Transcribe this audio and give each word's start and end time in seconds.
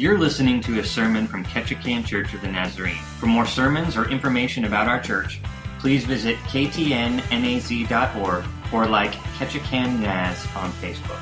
You're 0.00 0.16
listening 0.16 0.62
to 0.62 0.80
a 0.80 0.82
sermon 0.82 1.26
from 1.26 1.44
Ketchikan 1.44 2.06
Church 2.06 2.32
of 2.32 2.40
the 2.40 2.48
Nazarene. 2.48 2.96
For 3.18 3.26
more 3.26 3.44
sermons 3.44 3.98
or 3.98 4.08
information 4.08 4.64
about 4.64 4.88
our 4.88 4.98
church, 4.98 5.42
please 5.78 6.06
visit 6.06 6.38
ktnnaz.org 6.44 8.44
or 8.72 8.86
like 8.86 9.12
Ketchikan 9.36 10.00
Naz 10.00 10.46
on 10.56 10.72
Facebook. 10.80 11.20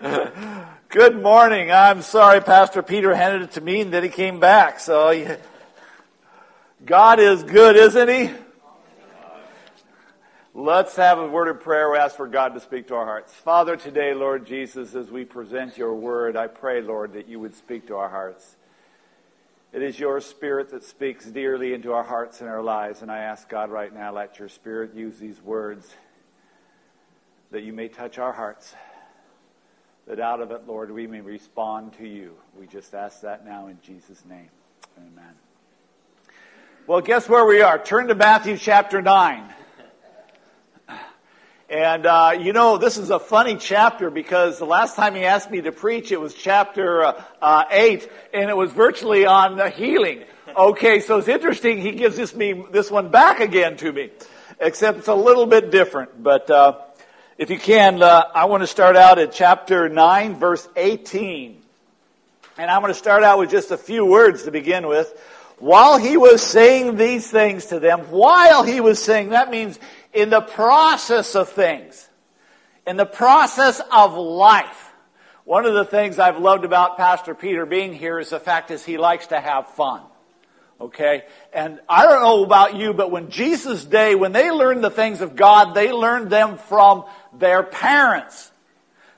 Good 0.88 1.22
morning. 1.22 1.70
I'm 1.70 2.02
sorry 2.02 2.40
Pastor 2.40 2.82
Peter 2.82 3.14
handed 3.14 3.42
it 3.42 3.52
to 3.52 3.60
me 3.60 3.82
and 3.82 3.92
then 3.92 4.02
he 4.02 4.08
came 4.08 4.40
back. 4.40 4.80
So 4.80 5.36
God 6.84 7.20
is 7.20 7.44
good, 7.44 7.76
isn't 7.76 8.08
he? 8.08 8.32
Let's 10.54 10.96
have 10.96 11.18
a 11.18 11.26
word 11.26 11.48
of 11.48 11.60
prayer. 11.60 11.90
We 11.90 11.96
ask 11.96 12.14
for 12.14 12.26
God 12.26 12.52
to 12.52 12.60
speak 12.60 12.88
to 12.88 12.94
our 12.94 13.06
hearts. 13.06 13.32
Father, 13.32 13.74
today, 13.74 14.12
Lord 14.12 14.46
Jesus, 14.46 14.94
as 14.94 15.10
we 15.10 15.24
present 15.24 15.78
your 15.78 15.94
word, 15.94 16.36
I 16.36 16.46
pray, 16.46 16.82
Lord, 16.82 17.14
that 17.14 17.26
you 17.26 17.40
would 17.40 17.54
speak 17.54 17.86
to 17.86 17.96
our 17.96 18.10
hearts. 18.10 18.56
It 19.72 19.82
is 19.82 19.98
your 19.98 20.20
spirit 20.20 20.68
that 20.72 20.84
speaks 20.84 21.24
dearly 21.24 21.72
into 21.72 21.94
our 21.94 22.02
hearts 22.04 22.42
and 22.42 22.50
our 22.50 22.62
lives. 22.62 23.00
And 23.00 23.10
I 23.10 23.20
ask 23.20 23.48
God 23.48 23.70
right 23.70 23.94
now, 23.94 24.12
let 24.12 24.38
your 24.38 24.50
spirit 24.50 24.94
use 24.94 25.18
these 25.18 25.40
words 25.40 25.94
that 27.50 27.62
you 27.62 27.72
may 27.72 27.88
touch 27.88 28.18
our 28.18 28.32
hearts. 28.32 28.74
That 30.06 30.20
out 30.20 30.42
of 30.42 30.50
it, 30.50 30.66
Lord, 30.66 30.90
we 30.90 31.06
may 31.06 31.22
respond 31.22 31.94
to 31.94 32.06
you. 32.06 32.36
We 32.60 32.66
just 32.66 32.92
ask 32.92 33.22
that 33.22 33.46
now 33.46 33.68
in 33.68 33.78
Jesus' 33.82 34.22
name. 34.26 34.50
Amen. 34.98 35.32
Well, 36.86 37.00
guess 37.00 37.26
where 37.26 37.46
we 37.46 37.62
are? 37.62 37.82
Turn 37.82 38.08
to 38.08 38.14
Matthew 38.14 38.58
chapter 38.58 39.00
9. 39.00 39.54
And, 41.72 42.04
uh, 42.04 42.34
you 42.38 42.52
know, 42.52 42.76
this 42.76 42.98
is 42.98 43.08
a 43.08 43.18
funny 43.18 43.56
chapter 43.56 44.10
because 44.10 44.58
the 44.58 44.66
last 44.66 44.94
time 44.94 45.14
he 45.14 45.24
asked 45.24 45.50
me 45.50 45.62
to 45.62 45.72
preach, 45.72 46.12
it 46.12 46.20
was 46.20 46.34
chapter 46.34 47.02
uh, 47.02 47.24
uh, 47.40 47.64
8, 47.70 48.12
and 48.34 48.50
it 48.50 48.56
was 48.58 48.70
virtually 48.72 49.24
on 49.24 49.58
healing. 49.72 50.24
Okay, 50.54 51.00
so 51.00 51.16
it's 51.16 51.28
interesting. 51.28 51.80
He 51.80 51.92
gives 51.92 52.14
this, 52.18 52.34
me, 52.34 52.62
this 52.70 52.90
one 52.90 53.08
back 53.08 53.40
again 53.40 53.78
to 53.78 53.90
me, 53.90 54.10
except 54.60 54.98
it's 54.98 55.08
a 55.08 55.14
little 55.14 55.46
bit 55.46 55.70
different. 55.70 56.22
But 56.22 56.50
uh, 56.50 56.78
if 57.38 57.48
you 57.48 57.58
can, 57.58 58.02
uh, 58.02 58.24
I 58.34 58.44
want 58.44 58.62
to 58.62 58.66
start 58.66 58.94
out 58.94 59.18
at 59.18 59.32
chapter 59.32 59.88
9, 59.88 60.34
verse 60.34 60.68
18. 60.76 61.62
And 62.58 62.70
I'm 62.70 62.82
going 62.82 62.92
to 62.92 62.98
start 62.98 63.22
out 63.22 63.38
with 63.38 63.50
just 63.50 63.70
a 63.70 63.78
few 63.78 64.04
words 64.04 64.42
to 64.42 64.50
begin 64.50 64.86
with. 64.88 65.10
While 65.58 65.98
he 65.98 66.16
was 66.16 66.42
saying 66.42 66.96
these 66.96 67.30
things 67.30 67.66
to 67.66 67.78
them, 67.80 68.00
while 68.10 68.62
he 68.62 68.80
was 68.80 69.02
saying, 69.02 69.30
that 69.30 69.50
means 69.50 69.78
in 70.12 70.30
the 70.30 70.40
process 70.40 71.34
of 71.34 71.48
things, 71.48 72.08
in 72.86 72.96
the 72.96 73.06
process 73.06 73.80
of 73.92 74.14
life. 74.14 74.90
One 75.44 75.66
of 75.66 75.74
the 75.74 75.84
things 75.84 76.18
I've 76.18 76.38
loved 76.38 76.64
about 76.64 76.96
Pastor 76.96 77.34
Peter 77.34 77.66
being 77.66 77.92
here 77.92 78.18
is 78.20 78.30
the 78.30 78.38
fact 78.38 78.70
is 78.70 78.84
he 78.84 78.96
likes 78.96 79.28
to 79.28 79.40
have 79.40 79.68
fun. 79.68 80.02
Okay? 80.80 81.24
And 81.52 81.80
I 81.88 82.04
don't 82.04 82.22
know 82.22 82.44
about 82.44 82.76
you, 82.76 82.92
but 82.92 83.10
when 83.10 83.30
Jesus' 83.30 83.84
day, 83.84 84.14
when 84.14 84.32
they 84.32 84.50
learned 84.50 84.84
the 84.84 84.90
things 84.90 85.20
of 85.20 85.34
God, 85.34 85.74
they 85.74 85.92
learned 85.92 86.30
them 86.30 86.58
from 86.58 87.04
their 87.32 87.62
parents. 87.62 88.51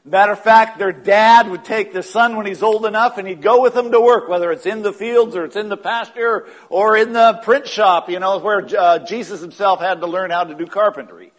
Matter 0.06 0.32
of 0.32 0.40
fact, 0.40 0.78
their 0.78 0.92
dad 0.92 1.48
would 1.48 1.64
take 1.64 1.94
the 1.94 2.02
son 2.02 2.36
when 2.36 2.44
he's 2.44 2.62
old 2.62 2.84
enough 2.84 3.16
and 3.16 3.26
he'd 3.26 3.40
go 3.40 3.62
with 3.62 3.72
them 3.72 3.90
to 3.90 3.98
work, 3.98 4.28
whether 4.28 4.52
it's 4.52 4.66
in 4.66 4.82
the 4.82 4.92
fields 4.92 5.34
or 5.34 5.46
it's 5.46 5.56
in 5.56 5.70
the 5.70 5.78
pasture 5.78 6.46
or 6.68 6.94
in 6.94 7.14
the 7.14 7.40
print 7.42 7.66
shop, 7.66 8.10
you 8.10 8.20
know, 8.20 8.36
where 8.36 8.68
uh, 8.78 8.98
Jesus 8.98 9.40
himself 9.40 9.80
had 9.80 10.00
to 10.00 10.06
learn 10.06 10.30
how 10.30 10.44
to 10.44 10.54
do 10.54 10.66
carpentry. 10.66 11.32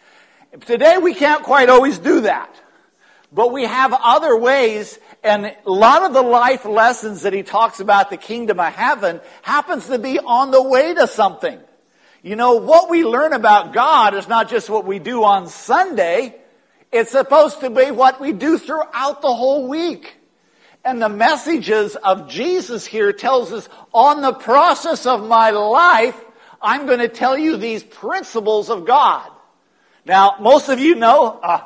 Today 0.62 0.98
we 0.98 1.14
can't 1.14 1.44
quite 1.44 1.70
always 1.70 2.00
do 2.00 2.22
that. 2.22 2.50
But 3.32 3.52
we 3.52 3.66
have 3.66 3.94
other 3.94 4.36
ways, 4.36 4.98
and 5.24 5.46
a 5.46 5.70
lot 5.70 6.04
of 6.04 6.14
the 6.14 6.22
life 6.22 6.66
lessons 6.66 7.24
that 7.24 7.34
he 7.34 7.44
talks 7.44 7.80
about 7.80 8.10
the 8.10 8.18
kingdom 8.18 8.60
of 8.60 8.74
heaven 8.74 9.20
happens 9.42 9.88
to 9.88 10.00
be 10.00 10.20
on 10.20 10.50
the 10.52 10.62
way 10.62 10.94
to 10.94 11.08
something. 11.08 11.60
You 12.24 12.36
know, 12.36 12.56
what 12.56 12.90
we 12.90 13.04
learn 13.04 13.34
about 13.34 13.74
God 13.74 14.16
is 14.16 14.28
not 14.28 14.50
just 14.50 14.70
what 14.70 14.86
we 14.86 14.98
do 14.98 15.24
on 15.24 15.50
Sunday, 15.50 16.36
it's 16.96 17.12
supposed 17.12 17.60
to 17.60 17.70
be 17.70 17.92
what 17.92 18.22
we 18.22 18.32
do 18.32 18.58
throughout 18.58 19.22
the 19.22 19.34
whole 19.34 19.68
week. 19.68 20.16
And 20.86 21.02
the 21.02 21.10
messages 21.10 21.98
of 21.98 22.30
Jesus 22.30 22.86
here 22.86 23.12
tells 23.12 23.52
us 23.52 23.68
on 23.94 24.22
the 24.22 24.32
process 24.32 25.06
of 25.06 25.28
my 25.28 25.50
life, 25.50 26.16
I'm 26.62 26.86
going 26.86 27.00
to 27.00 27.10
tell 27.10 27.38
you 27.38 27.58
these 27.58 27.84
principles 27.84 28.70
of 28.70 28.86
God. 28.86 29.30
Now, 30.06 30.38
most 30.40 30.70
of 30.70 30.80
you 30.80 30.96
know, 30.96 31.38
uh, 31.44 31.64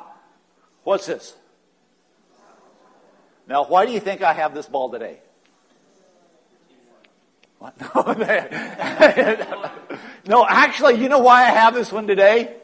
what's 0.84 1.06
this? 1.06 1.36
Now, 3.48 3.66
why 3.66 3.86
do 3.86 3.92
you 3.92 4.00
think 4.00 4.24
I 4.24 4.34
have 4.34 4.56
this 4.56 4.66
ball 4.66 4.90
today? 4.90 5.20
What? 7.60 7.76
No, 10.28 10.40
no, 10.42 10.46
actually, 10.48 10.96
you 10.96 11.10
know 11.10 11.20
why 11.20 11.44
I 11.44 11.52
have 11.52 11.76
this 11.76 11.92
one 11.92 12.08
today? 12.08 12.59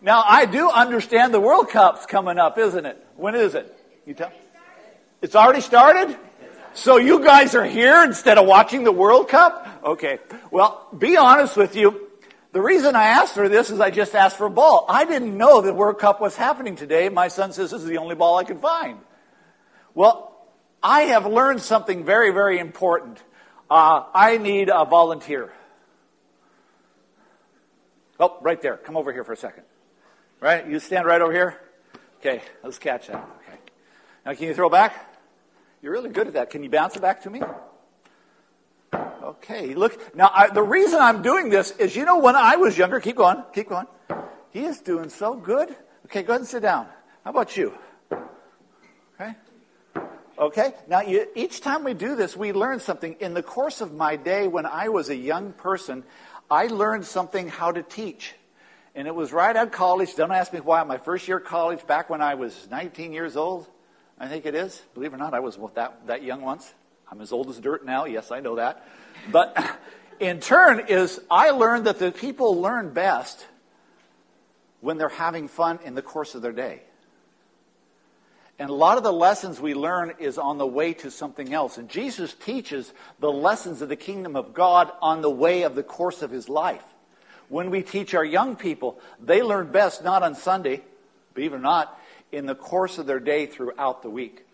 Now, 0.00 0.22
I 0.26 0.46
do 0.46 0.70
understand 0.70 1.34
the 1.34 1.40
World 1.40 1.70
Cup's 1.70 2.06
coming 2.06 2.38
up, 2.38 2.56
isn't 2.56 2.86
it? 2.86 3.04
When 3.16 3.34
is 3.34 3.54
it? 3.54 3.74
You 4.06 4.14
tell? 4.14 4.32
It's 5.20 5.34
already 5.34 5.60
started? 5.60 6.16
So 6.74 6.96
you 6.96 7.24
guys 7.24 7.56
are 7.56 7.64
here 7.64 8.04
instead 8.04 8.38
of 8.38 8.46
watching 8.46 8.84
the 8.84 8.92
World 8.92 9.28
Cup? 9.28 9.80
Okay. 9.82 10.20
Well, 10.52 10.86
be 10.96 11.16
honest 11.16 11.56
with 11.56 11.74
you. 11.74 12.08
The 12.52 12.60
reason 12.60 12.94
I 12.94 13.08
asked 13.08 13.34
for 13.34 13.48
this 13.48 13.70
is 13.70 13.80
I 13.80 13.90
just 13.90 14.14
asked 14.14 14.36
for 14.36 14.46
a 14.46 14.50
ball. 14.50 14.86
I 14.88 15.04
didn't 15.04 15.36
know 15.36 15.60
the 15.60 15.74
World 15.74 15.98
Cup 15.98 16.20
was 16.20 16.36
happening 16.36 16.76
today. 16.76 17.08
My 17.08 17.28
son 17.28 17.52
says 17.52 17.72
this 17.72 17.82
is 17.82 17.88
the 17.88 17.98
only 17.98 18.14
ball 18.14 18.36
I 18.36 18.44
can 18.44 18.58
find. 18.58 18.98
Well, 19.94 20.32
I 20.82 21.02
have 21.02 21.26
learned 21.26 21.60
something 21.60 22.04
very, 22.04 22.30
very 22.30 22.60
important. 22.60 23.22
Uh, 23.68 24.04
I 24.14 24.38
need 24.38 24.70
a 24.72 24.84
volunteer. 24.84 25.52
Oh, 28.20 28.38
right 28.40 28.62
there. 28.62 28.76
Come 28.76 28.96
over 28.96 29.12
here 29.12 29.24
for 29.24 29.32
a 29.32 29.36
second. 29.36 29.64
Right? 30.40 30.66
You 30.68 30.78
stand 30.78 31.06
right 31.06 31.20
over 31.20 31.32
here. 31.32 31.60
Okay, 32.20 32.42
let's 32.62 32.78
catch 32.78 33.08
that. 33.08 33.16
Okay. 33.16 33.58
Now, 34.24 34.34
can 34.34 34.48
you 34.48 34.54
throw 34.54 34.68
back? 34.68 35.16
You're 35.82 35.92
really 35.92 36.10
good 36.10 36.26
at 36.26 36.32
that. 36.34 36.50
Can 36.50 36.62
you 36.62 36.70
bounce 36.70 36.96
it 36.96 37.02
back 37.02 37.22
to 37.22 37.30
me? 37.30 37.42
Okay, 39.22 39.74
look. 39.74 40.16
Now, 40.16 40.30
I, 40.34 40.48
the 40.48 40.62
reason 40.62 41.00
I'm 41.00 41.22
doing 41.22 41.50
this 41.50 41.72
is, 41.72 41.94
you 41.94 42.04
know, 42.04 42.18
when 42.18 42.34
I 42.34 42.56
was 42.56 42.78
younger, 42.78 42.98
keep 42.98 43.16
going, 43.16 43.42
keep 43.52 43.68
going. 43.68 43.86
He 44.50 44.64
is 44.64 44.80
doing 44.80 45.10
so 45.10 45.34
good. 45.34 45.74
Okay, 46.06 46.22
go 46.22 46.32
ahead 46.32 46.40
and 46.40 46.48
sit 46.48 46.62
down. 46.62 46.86
How 47.24 47.30
about 47.30 47.56
you? 47.56 47.74
Okay. 49.20 49.34
Okay. 50.38 50.72
Now, 50.88 51.02
you, 51.02 51.26
each 51.34 51.60
time 51.60 51.84
we 51.84 51.94
do 51.94 52.16
this, 52.16 52.36
we 52.36 52.52
learn 52.52 52.80
something. 52.80 53.16
In 53.20 53.34
the 53.34 53.42
course 53.42 53.80
of 53.80 53.92
my 53.92 54.16
day, 54.16 54.48
when 54.48 54.66
I 54.66 54.88
was 54.88 55.10
a 55.10 55.16
young 55.16 55.52
person, 55.52 56.04
I 56.50 56.68
learned 56.68 57.04
something 57.04 57.48
how 57.48 57.72
to 57.72 57.82
teach. 57.82 58.34
And 58.98 59.06
it 59.06 59.14
was 59.14 59.32
right 59.32 59.54
out 59.54 59.68
of 59.68 59.72
college. 59.72 60.16
Don't 60.16 60.32
ask 60.32 60.52
me 60.52 60.58
why. 60.58 60.82
My 60.82 60.98
first 60.98 61.28
year 61.28 61.36
of 61.36 61.44
college, 61.44 61.86
back 61.86 62.10
when 62.10 62.20
I 62.20 62.34
was 62.34 62.66
19 62.68 63.12
years 63.12 63.36
old, 63.36 63.68
I 64.18 64.26
think 64.26 64.44
it 64.44 64.56
is. 64.56 64.82
Believe 64.92 65.12
it 65.12 65.14
or 65.14 65.18
not, 65.18 65.34
I 65.34 65.38
was 65.38 65.56
that, 65.76 66.04
that 66.08 66.24
young 66.24 66.42
once. 66.42 66.74
I'm 67.08 67.20
as 67.20 67.30
old 67.30 67.48
as 67.48 67.60
dirt 67.60 67.86
now. 67.86 68.06
Yes, 68.06 68.32
I 68.32 68.40
know 68.40 68.56
that. 68.56 68.84
But 69.30 69.56
in 70.18 70.40
turn 70.40 70.86
is 70.88 71.20
I 71.30 71.50
learned 71.50 71.84
that 71.84 72.00
the 72.00 72.10
people 72.10 72.60
learn 72.60 72.92
best 72.92 73.46
when 74.80 74.98
they're 74.98 75.08
having 75.08 75.46
fun 75.46 75.78
in 75.84 75.94
the 75.94 76.02
course 76.02 76.34
of 76.34 76.42
their 76.42 76.50
day. 76.50 76.82
And 78.58 78.68
a 78.68 78.74
lot 78.74 78.98
of 78.98 79.04
the 79.04 79.12
lessons 79.12 79.60
we 79.60 79.74
learn 79.74 80.14
is 80.18 80.38
on 80.38 80.58
the 80.58 80.66
way 80.66 80.92
to 80.94 81.12
something 81.12 81.54
else. 81.54 81.78
And 81.78 81.88
Jesus 81.88 82.34
teaches 82.34 82.92
the 83.20 83.30
lessons 83.30 83.80
of 83.80 83.90
the 83.90 83.94
kingdom 83.94 84.34
of 84.34 84.54
God 84.54 84.90
on 85.00 85.22
the 85.22 85.30
way 85.30 85.62
of 85.62 85.76
the 85.76 85.84
course 85.84 86.20
of 86.20 86.32
his 86.32 86.48
life. 86.48 86.82
When 87.48 87.70
we 87.70 87.82
teach 87.82 88.14
our 88.14 88.24
young 88.24 88.56
people, 88.56 88.98
they 89.20 89.42
learn 89.42 89.72
best 89.72 90.04
not 90.04 90.22
on 90.22 90.34
Sunday, 90.34 90.82
believe 91.34 91.52
it 91.52 91.56
or 91.56 91.60
not, 91.60 91.98
in 92.30 92.46
the 92.46 92.54
course 92.54 92.98
of 92.98 93.06
their 93.06 93.20
day 93.20 93.46
throughout 93.46 94.02
the 94.02 94.10
week. 94.10 94.44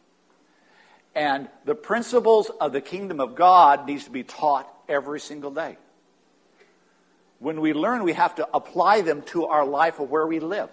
And 1.15 1.49
the 1.65 1.75
principles 1.75 2.51
of 2.61 2.73
the 2.73 2.81
kingdom 2.81 3.21
of 3.21 3.35
God 3.35 3.87
needs 3.87 4.05
to 4.05 4.11
be 4.11 4.23
taught 4.23 4.73
every 4.89 5.21
single 5.21 5.51
day. 5.51 5.77
When 7.41 7.61
we 7.61 7.73
learn, 7.73 8.05
we 8.05 8.15
have 8.15 8.37
to 8.37 8.49
apply 8.55 9.03
them 9.03 9.23
to 9.27 9.47
our 9.47 9.67
life 9.67 10.01
of 10.01 10.11
where 10.11 10.27
we 10.27 10.41
live. 10.41 10.71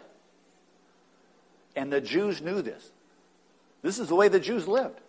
And 1.76 1.92
the 1.92 2.02
Jews 2.02 2.42
knew 2.42 2.62
this. 2.62 2.92
This 3.82 4.00
is 4.00 4.08
the 4.08 4.16
way 4.16 4.28
the 4.28 4.40
Jews 4.40 4.68
lived. 4.68 5.01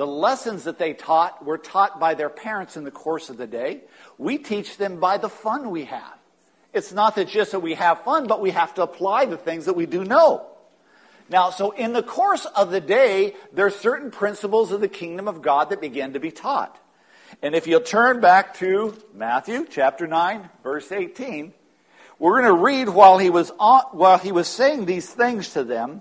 The 0.00 0.06
lessons 0.06 0.64
that 0.64 0.78
they 0.78 0.94
taught 0.94 1.44
were 1.44 1.58
taught 1.58 2.00
by 2.00 2.14
their 2.14 2.30
parents 2.30 2.78
in 2.78 2.84
the 2.84 2.90
course 2.90 3.28
of 3.28 3.36
the 3.36 3.46
day. 3.46 3.82
We 4.16 4.38
teach 4.38 4.78
them 4.78 4.98
by 4.98 5.18
the 5.18 5.28
fun 5.28 5.68
we 5.70 5.84
have. 5.84 6.14
It's 6.72 6.90
not 6.90 7.16
that 7.16 7.28
just 7.28 7.52
that 7.52 7.60
we 7.60 7.74
have 7.74 8.02
fun, 8.02 8.26
but 8.26 8.40
we 8.40 8.52
have 8.52 8.72
to 8.76 8.82
apply 8.82 9.26
the 9.26 9.36
things 9.36 9.66
that 9.66 9.76
we 9.76 9.84
do 9.84 10.02
know. 10.02 10.46
Now, 11.28 11.50
so 11.50 11.72
in 11.72 11.92
the 11.92 12.02
course 12.02 12.46
of 12.46 12.70
the 12.70 12.80
day, 12.80 13.34
there 13.52 13.66
are 13.66 13.70
certain 13.70 14.10
principles 14.10 14.72
of 14.72 14.80
the 14.80 14.88
kingdom 14.88 15.28
of 15.28 15.42
God 15.42 15.68
that 15.68 15.82
begin 15.82 16.14
to 16.14 16.18
be 16.18 16.30
taught. 16.30 16.78
And 17.42 17.54
if 17.54 17.66
you'll 17.66 17.82
turn 17.82 18.22
back 18.22 18.54
to 18.54 18.96
Matthew 19.12 19.66
chapter 19.68 20.06
9, 20.06 20.48
verse 20.62 20.90
18, 20.90 21.52
we're 22.18 22.40
going 22.40 22.56
to 22.56 22.62
read 22.62 22.88
while 22.88 23.18
he 23.18 23.28
was 23.28 23.52
on, 23.58 23.82
while 23.92 24.16
he 24.16 24.32
was 24.32 24.48
saying 24.48 24.86
these 24.86 25.10
things 25.10 25.52
to 25.52 25.62
them, 25.62 26.00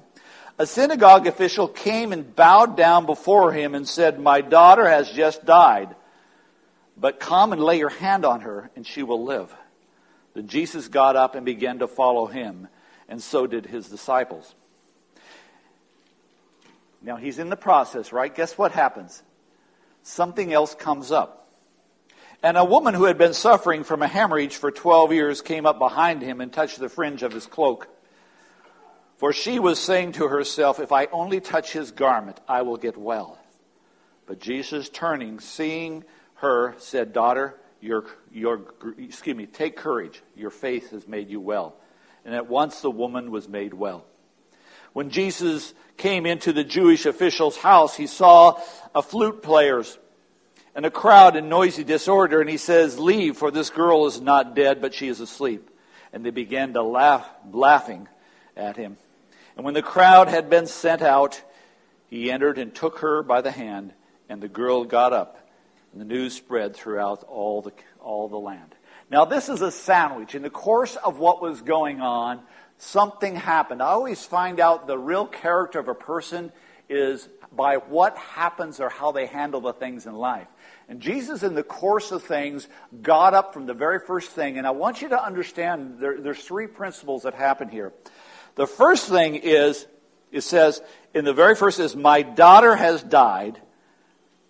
A 0.59 0.65
synagogue 0.65 1.25
official 1.25 1.69
came 1.69 2.11
and 2.11 2.35
bowed 2.35 2.75
down 2.75 3.05
before 3.05 3.53
him 3.53 3.75
and 3.75 3.87
said, 3.87 4.19
My 4.19 4.41
daughter 4.41 4.85
has 4.85 5.09
just 5.09 5.45
died, 5.45 5.95
but 6.97 7.21
come 7.21 7.53
and 7.53 7.63
lay 7.63 7.77
your 7.77 7.87
hand 7.87 8.25
on 8.25 8.41
her, 8.41 8.69
and 8.75 8.85
she 8.85 9.01
will 9.01 9.23
live. 9.23 9.55
Then 10.33 10.47
Jesus 10.47 10.89
got 10.89 11.15
up 11.15 11.33
and 11.33 11.45
began 11.45 11.79
to 11.79 11.87
follow 11.87 12.25
him, 12.25 12.67
and 13.07 13.23
so 13.23 13.47
did 13.47 13.67
his 13.67 13.87
disciples. 13.87 14.53
Now 17.01 17.15
he's 17.15 17.39
in 17.39 17.49
the 17.49 17.55
process, 17.55 18.11
right? 18.11 18.33
Guess 18.35 18.57
what 18.57 18.73
happens? 18.73 19.23
Something 20.03 20.51
else 20.51 20.75
comes 20.75 21.09
up. 21.09 21.47
And 22.43 22.57
a 22.57 22.65
woman 22.65 22.95
who 22.95 23.05
had 23.05 23.17
been 23.17 23.33
suffering 23.33 23.85
from 23.85 24.01
a 24.01 24.07
hemorrhage 24.07 24.57
for 24.57 24.71
12 24.71 25.13
years 25.13 25.41
came 25.41 25.65
up 25.65 25.79
behind 25.79 26.21
him 26.21 26.41
and 26.41 26.51
touched 26.51 26.79
the 26.79 26.89
fringe 26.89 27.23
of 27.23 27.31
his 27.31 27.45
cloak. 27.45 27.87
For 29.19 29.33
she 29.33 29.59
was 29.59 29.79
saying 29.79 30.13
to 30.13 30.29
herself, 30.29 30.79
If 30.79 30.93
I 30.93 31.07
only 31.07 31.41
touch 31.41 31.73
his 31.73 31.91
garment, 31.91 32.39
I 32.47 32.61
will 32.61 32.77
get 32.77 32.95
well. 32.95 33.37
But 34.25 34.39
Jesus, 34.39 34.87
turning, 34.87 35.41
seeing 35.41 36.05
her, 36.35 36.73
said, 36.77 37.11
Daughter, 37.11 37.57
your, 37.81 38.05
your, 38.31 38.61
excuse 38.97 39.35
me, 39.35 39.45
take 39.45 39.75
courage. 39.75 40.23
Your 40.37 40.51
faith 40.51 40.91
has 40.91 41.05
made 41.05 41.29
you 41.29 41.41
well. 41.41 41.75
And 42.23 42.33
at 42.33 42.47
once 42.47 42.79
the 42.79 42.89
woman 42.89 43.29
was 43.29 43.49
made 43.49 43.73
well. 43.73 44.05
When 44.93 45.09
Jesus 45.09 45.73
came 45.97 46.25
into 46.25 46.53
the 46.53 46.63
Jewish 46.63 47.05
official's 47.05 47.57
house, 47.57 47.97
he 47.97 48.07
saw 48.07 48.61
a 48.95 49.01
flute 49.01 49.43
players 49.43 49.99
and 50.73 50.85
a 50.85 50.91
crowd 50.91 51.35
in 51.35 51.49
noisy 51.49 51.83
disorder, 51.83 52.39
and 52.39 52.49
he 52.49 52.55
says, 52.55 52.97
Leave, 52.97 53.35
for 53.35 53.51
this 53.51 53.69
girl 53.69 54.05
is 54.05 54.21
not 54.21 54.55
dead, 54.55 54.79
but 54.79 54.93
she 54.93 55.09
is 55.09 55.19
asleep. 55.19 55.69
And 56.13 56.25
they 56.25 56.29
began 56.29 56.71
to 56.71 56.83
laugh, 56.83 57.27
laughing 57.51 58.07
at 58.55 58.77
him. 58.77 58.95
And 59.59 59.65
when 59.65 59.73
the 59.73 59.81
crowd 59.81 60.29
had 60.29 60.49
been 60.49 60.67
sent 60.67 61.01
out, 61.01 61.41
he 62.07 62.31
entered 62.31 62.57
and 62.57 62.73
took 62.73 62.99
her 62.99 63.21
by 63.21 63.41
the 63.41 63.51
hand, 63.51 63.91
and 64.29 64.39
the 64.39 64.47
girl 64.47 64.85
got 64.85 65.11
up. 65.11 65.49
And 65.91 65.99
the 65.99 66.05
news 66.05 66.33
spread 66.33 66.77
throughout 66.77 67.25
all 67.25 67.61
the, 67.61 67.73
all 67.99 68.29
the 68.29 68.37
land. 68.37 68.73
Now, 69.11 69.25
this 69.25 69.49
is 69.49 69.61
a 69.61 69.69
sandwich. 69.69 70.33
In 70.33 70.43
the 70.43 70.49
course 70.49 70.95
of 70.95 71.19
what 71.19 71.41
was 71.41 71.61
going 71.61 71.99
on, 71.99 72.39
something 72.77 73.35
happened. 73.35 73.83
I 73.83 73.87
always 73.87 74.23
find 74.23 74.61
out 74.61 74.87
the 74.87 74.97
real 74.97 75.27
character 75.27 75.77
of 75.79 75.89
a 75.89 75.93
person 75.93 76.53
is 76.87 77.27
by 77.51 77.75
what 77.75 78.17
happens 78.17 78.79
or 78.79 78.87
how 78.87 79.11
they 79.11 79.25
handle 79.25 79.59
the 79.59 79.73
things 79.73 80.05
in 80.05 80.15
life. 80.15 80.47
And 80.87 81.01
Jesus, 81.01 81.43
in 81.43 81.53
the 81.53 81.63
course 81.63 82.13
of 82.13 82.23
things, 82.23 82.69
got 83.01 83.33
up 83.33 83.53
from 83.53 83.65
the 83.65 83.73
very 83.73 83.99
first 83.99 84.29
thing. 84.29 84.57
And 84.57 84.65
I 84.65 84.71
want 84.71 85.01
you 85.01 85.09
to 85.09 85.21
understand 85.21 85.99
there, 85.99 86.21
there's 86.21 86.41
three 86.41 86.67
principles 86.67 87.23
that 87.23 87.33
happen 87.33 87.67
here. 87.67 87.91
The 88.59 88.67
first 88.67 89.07
thing 89.07 89.35
is, 89.35 89.87
it 90.33 90.41
says, 90.41 90.81
in 91.13 91.23
the 91.23 91.31
very 91.31 91.55
first 91.55 91.79
is, 91.79 91.95
My 91.95 92.23
daughter 92.23 92.75
has 92.75 93.01
died, 93.01 93.57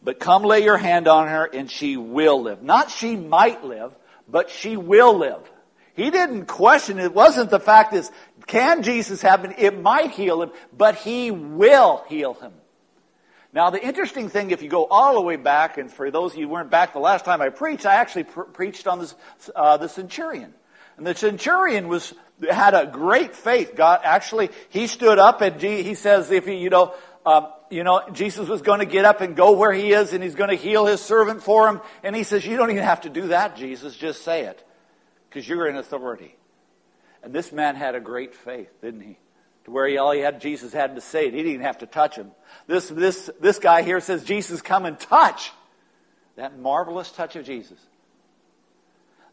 but 0.02 0.20
come 0.20 0.42
lay 0.42 0.64
your 0.64 0.78
hand 0.78 1.08
on 1.08 1.28
her 1.28 1.46
and 1.46 1.70
she 1.70 1.96
will 1.96 2.42
live. 2.42 2.64
Not 2.64 2.90
she 2.90 3.16
might 3.16 3.64
live, 3.64 3.96
but 4.28 4.50
she 4.50 4.78
will 4.78 5.16
live. 5.16 5.52
He 5.94 6.10
didn't 6.10 6.48
question, 6.48 6.98
it 6.98 7.14
wasn't 7.14 7.52
the 7.52 7.60
fact 7.60 7.94
is, 7.94 8.12
can 8.48 8.82
Jesus 8.82 9.22
happen? 9.22 9.54
It 9.60 9.80
might 9.80 10.10
heal 10.10 10.42
him, 10.42 10.54
but 10.76 10.96
he 10.96 11.30
will 11.30 12.04
heal 12.10 12.34
him. 12.34 12.54
Now, 13.54 13.70
the 13.70 13.80
interesting 13.80 14.28
thing, 14.30 14.50
if 14.50 14.64
you 14.64 14.70
go 14.70 14.88
all 14.88 15.14
the 15.14 15.22
way 15.22 15.36
back, 15.36 15.78
and 15.78 15.92
for 15.92 16.10
those 16.10 16.34
of 16.34 16.40
you 16.40 16.48
who 16.48 16.54
weren't 16.54 16.72
back 16.72 16.94
the 16.94 17.00
last 17.00 17.26
time 17.26 17.44
I 17.44 17.50
preached, 17.50 17.86
I 17.86 17.94
actually 17.94 18.24
pre- 18.24 18.46
preached 18.46 18.88
on 18.88 18.98
this, 18.98 19.14
uh, 19.56 19.78
the 19.78 19.88
centurion. 19.88 20.56
And 21.00 21.08
the 21.08 21.16
centurion 21.16 21.88
was, 21.88 22.14
had 22.52 22.74
a 22.74 22.86
great 22.86 23.34
faith. 23.34 23.74
God, 23.74 24.02
actually, 24.04 24.50
he 24.68 24.88
stood 24.88 25.18
up 25.18 25.40
and 25.40 25.62
he 25.62 25.96
says, 25.96 26.30
if 26.30 26.46
he, 26.46 26.58
you 26.58 26.70
know, 26.70 26.94
um, 27.26 27.48
you 27.70 27.86
know, 27.86 28.02
Jesus 28.12 28.50
was 28.50 28.62
going 28.62 28.80
to 28.80 28.86
get 28.86 29.06
up 29.06 29.22
and 29.22 29.34
go 29.34 29.54
where 29.54 29.72
he 29.72 29.94
is 29.94 30.12
and 30.12 30.22
he's 30.22 30.36
going 30.36 30.50
to 30.50 30.58
heal 30.58 30.86
his 30.86 31.00
servant 31.00 31.42
for 31.42 31.70
him. 31.70 31.80
And 32.04 32.18
he 32.18 32.24
says, 32.24 32.46
you 32.46 32.58
don't 32.58 32.70
even 32.70 32.84
have 32.84 33.02
to 33.02 33.10
do 33.10 33.28
that, 33.28 33.56
Jesus. 33.56 33.96
Just 33.96 34.24
say 34.24 34.42
it. 34.44 34.62
Because 35.30 35.48
you're 35.48 35.68
in 35.68 35.78
authority. 35.78 36.36
And 37.24 37.32
this 37.32 37.54
man 37.54 37.78
had 37.78 37.96
a 37.96 38.02
great 38.02 38.36
faith, 38.36 38.70
didn't 38.82 39.02
he? 39.02 39.18
To 39.66 39.72
where 39.72 39.88
he, 39.88 39.98
all 39.98 40.12
he 40.12 40.20
had, 40.20 40.42
Jesus 40.42 40.74
had 40.74 40.96
to 40.96 41.02
say 41.02 41.28
it. 41.28 41.32
He 41.34 41.38
didn't 41.38 41.54
even 41.54 41.66
have 41.66 41.78
to 41.78 41.86
touch 41.86 42.18
him. 42.18 42.32
This, 42.68 42.90
this, 42.90 43.30
this 43.40 43.60
guy 43.60 43.84
here 43.84 44.02
says, 44.02 44.26
Jesus, 44.26 44.62
come 44.62 44.86
and 44.86 45.00
touch. 45.00 45.54
That 46.36 46.60
marvelous 46.60 47.10
touch 47.10 47.38
of 47.38 47.46
Jesus. 47.46 47.80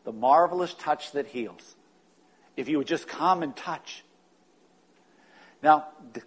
The 0.07 0.13
marvelous 0.13 0.73
touch 0.73 1.11
that 1.13 1.27
heals. 1.27 1.75
If 2.57 2.69
you 2.69 2.79
would 2.79 2.87
just 2.87 3.09
come 3.09 3.43
and 3.43 3.57
touch. 3.57 4.05
Now, 5.65 5.89
the 6.13 6.23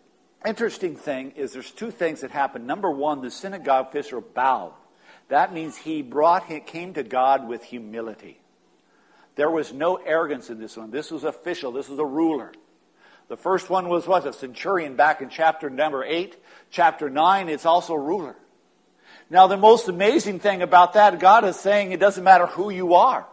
interesting 0.45 0.97
thing 0.97 1.31
is 1.37 1.53
there's 1.53 1.71
two 1.71 1.89
things 1.89 2.19
that 2.19 2.31
happen. 2.31 2.65
Number 2.65 2.91
one, 2.91 3.21
the 3.21 3.31
synagogue 3.31 3.87
official 3.87 4.19
bowed. 4.19 4.73
That 5.29 5.53
means 5.53 5.77
he 5.77 6.01
brought, 6.01 6.47
he 6.47 6.59
came 6.59 6.93
to 6.95 7.03
God 7.03 7.47
with 7.47 7.63
humility. 7.63 8.41
There 9.35 9.49
was 9.49 9.71
no 9.71 9.95
arrogance 9.95 10.49
in 10.49 10.59
this 10.59 10.75
one. 10.75 10.91
This 10.91 11.09
was 11.09 11.23
official. 11.23 11.71
This 11.71 11.87
was 11.87 11.99
a 11.99 12.05
ruler. 12.05 12.51
The 13.29 13.37
first 13.37 13.69
one 13.69 13.87
was 13.87 14.05
what? 14.05 14.27
A 14.27 14.33
centurion 14.33 14.97
back 14.97 15.21
in 15.21 15.29
chapter 15.29 15.69
number 15.69 16.03
8. 16.03 16.35
Chapter 16.69 17.09
9, 17.09 17.47
it's 17.47 17.65
also 17.65 17.93
a 17.93 17.99
ruler. 17.99 18.35
Now, 19.29 19.47
the 19.47 19.55
most 19.55 19.87
amazing 19.87 20.39
thing 20.41 20.61
about 20.61 20.95
that, 20.95 21.17
God 21.21 21.45
is 21.45 21.55
saying 21.55 21.93
it 21.93 22.01
doesn't 22.01 22.25
matter 22.25 22.47
who 22.47 22.69
you 22.69 22.95
are. 22.95 23.25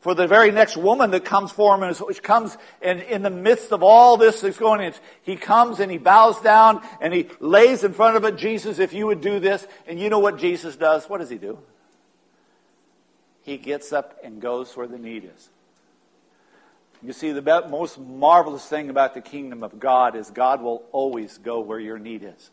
For 0.00 0.14
the 0.14 0.28
very 0.28 0.52
next 0.52 0.76
woman 0.76 1.10
that 1.10 1.24
comes 1.24 1.50
for 1.50 1.74
him, 1.74 1.94
which 1.94 2.22
comes 2.22 2.56
in, 2.80 3.00
in 3.00 3.22
the 3.22 3.30
midst 3.30 3.72
of 3.72 3.82
all 3.82 4.16
this 4.16 4.40
that's 4.40 4.56
going 4.56 4.80
on, 4.80 4.92
he 5.22 5.34
comes 5.34 5.80
and 5.80 5.90
he 5.90 5.98
bows 5.98 6.40
down 6.40 6.82
and 7.00 7.12
he 7.12 7.28
lays 7.40 7.82
in 7.82 7.92
front 7.92 8.16
of 8.16 8.24
it, 8.24 8.36
Jesus, 8.36 8.78
if 8.78 8.92
you 8.92 9.06
would 9.06 9.20
do 9.20 9.40
this. 9.40 9.66
And 9.88 9.98
you 9.98 10.08
know 10.08 10.20
what 10.20 10.38
Jesus 10.38 10.76
does? 10.76 11.08
What 11.08 11.18
does 11.18 11.30
he 11.30 11.38
do? 11.38 11.58
He 13.42 13.56
gets 13.56 13.92
up 13.92 14.18
and 14.22 14.40
goes 14.40 14.76
where 14.76 14.86
the 14.86 14.98
need 14.98 15.24
is. 15.36 15.50
You 17.02 17.12
see, 17.12 17.32
the 17.32 17.66
most 17.68 17.98
marvelous 17.98 18.64
thing 18.66 18.90
about 18.90 19.14
the 19.14 19.20
kingdom 19.20 19.62
of 19.62 19.80
God 19.80 20.16
is 20.16 20.30
God 20.30 20.62
will 20.62 20.84
always 20.92 21.38
go 21.38 21.60
where 21.60 21.78
your 21.78 21.98
need 21.98 22.22
is. 22.22 22.50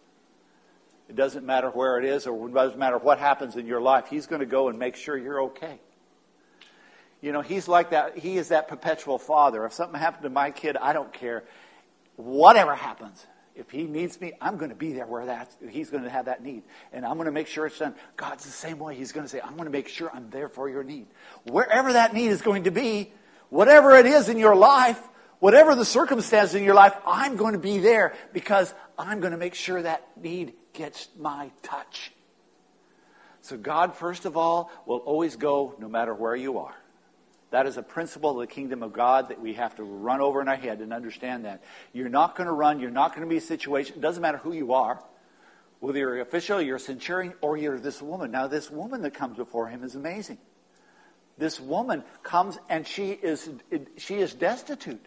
It 1.09 1.15
doesn't 1.15 1.45
matter 1.45 1.69
where 1.69 1.99
it 1.99 2.05
is 2.05 2.25
or 2.25 2.47
it 2.47 2.53
doesn't 2.53 2.79
matter 2.79 2.97
what 2.97 3.19
happens 3.19 3.55
in 3.55 3.67
your 3.67 3.81
life. 3.81 4.07
He's 4.09 4.25
going 4.25 4.39
to 4.39 4.47
go 4.47 4.69
and 4.69 4.79
make 4.79 4.95
sure 4.95 5.15
you're 5.15 5.43
okay. 5.43 5.79
You 7.25 7.31
know, 7.31 7.41
he's 7.41 7.67
like 7.67 7.89
that. 7.89 8.19
He 8.19 8.37
is 8.37 8.49
that 8.49 8.67
perpetual 8.67 9.17
father. 9.17 9.65
If 9.65 9.73
something 9.73 9.99
happened 9.99 10.21
to 10.25 10.29
my 10.29 10.51
kid, 10.51 10.77
I 10.77 10.93
don't 10.93 11.11
care. 11.11 11.43
Whatever 12.17 12.75
happens, 12.75 13.25
if 13.55 13.71
he 13.71 13.85
needs 13.85 14.21
me, 14.21 14.33
I'm 14.39 14.57
going 14.57 14.69
to 14.69 14.75
be 14.75 14.93
there 14.93 15.07
where 15.07 15.25
that 15.25 15.51
he's 15.71 15.89
going 15.89 16.03
to 16.03 16.09
have 16.11 16.25
that 16.25 16.43
need, 16.43 16.61
and 16.93 17.03
I'm 17.03 17.15
going 17.15 17.25
to 17.25 17.31
make 17.31 17.47
sure 17.47 17.65
it's 17.65 17.79
done. 17.79 17.95
God's 18.15 18.45
the 18.45 18.51
same 18.51 18.77
way. 18.77 18.93
He's 18.93 19.11
going 19.11 19.25
to 19.25 19.27
say, 19.27 19.41
"I'm 19.41 19.55
going 19.55 19.65
to 19.65 19.71
make 19.71 19.87
sure 19.87 20.11
I'm 20.13 20.29
there 20.29 20.47
for 20.47 20.69
your 20.69 20.83
need, 20.83 21.07
wherever 21.45 21.93
that 21.93 22.13
need 22.13 22.27
is 22.27 22.43
going 22.43 22.65
to 22.65 22.71
be." 22.71 23.11
Whatever 23.49 23.95
it 23.95 24.05
is 24.05 24.29
in 24.29 24.37
your 24.37 24.55
life, 24.55 25.01
whatever 25.39 25.73
the 25.73 25.85
circumstance 25.85 26.53
in 26.53 26.63
your 26.63 26.75
life, 26.75 26.93
I'm 27.07 27.37
going 27.37 27.53
to 27.53 27.59
be 27.59 27.79
there 27.79 28.13
because 28.33 28.71
I'm 28.99 29.19
going 29.19 29.31
to 29.31 29.37
make 29.37 29.55
sure 29.55 29.81
that 29.81 30.03
need 30.15 30.53
gets 30.73 31.07
my 31.17 31.49
touch. 31.63 32.11
So 33.41 33.57
God, 33.57 33.95
first 33.95 34.25
of 34.25 34.37
all, 34.37 34.71
will 34.85 34.97
always 34.97 35.37
go 35.37 35.75
no 35.79 35.87
matter 35.87 36.13
where 36.13 36.35
you 36.35 36.59
are. 36.59 36.75
That 37.55 37.67
is 37.67 37.77
a 37.77 37.83
principle 37.83 38.31
of 38.31 38.37
the 38.47 38.53
kingdom 38.53 38.83
of 38.83 38.91
God 38.91 39.29
that 39.29 39.39
we 39.39 39.53
have 39.53 39.77
to 39.77 39.83
run 39.83 40.19
over 40.19 40.41
in 40.41 40.49
our 40.49 40.57
head 40.57 40.81
and 40.81 40.91
understand 40.91 41.45
that. 41.45 41.63
You're 41.93 42.09
not 42.09 42.35
going 42.35 42.47
to 42.47 42.53
run, 42.53 42.81
you're 42.81 42.91
not 42.91 43.15
going 43.15 43.25
to 43.25 43.29
be 43.29 43.37
a 43.37 43.41
situation, 43.41 43.95
it 43.95 44.01
doesn't 44.01 44.21
matter 44.21 44.39
who 44.39 44.51
you 44.51 44.73
are, 44.73 45.01
whether 45.79 45.97
you're 45.97 46.15
an 46.15 46.21
official, 46.21 46.61
you're 46.61 46.75
a 46.75 46.79
centurion, 46.81 47.33
or 47.39 47.55
you're 47.55 47.79
this 47.79 48.01
woman. 48.01 48.29
Now, 48.31 48.47
this 48.47 48.69
woman 48.69 49.03
that 49.03 49.13
comes 49.13 49.37
before 49.37 49.69
him 49.69 49.85
is 49.85 49.95
amazing 49.95 50.37
this 51.37 51.57
woman 51.57 52.03
comes 52.23 52.57
and 52.69 52.85
she 52.85 53.11
is, 53.11 53.49
she 53.97 54.15
is 54.15 54.33
destitute. 54.33 55.05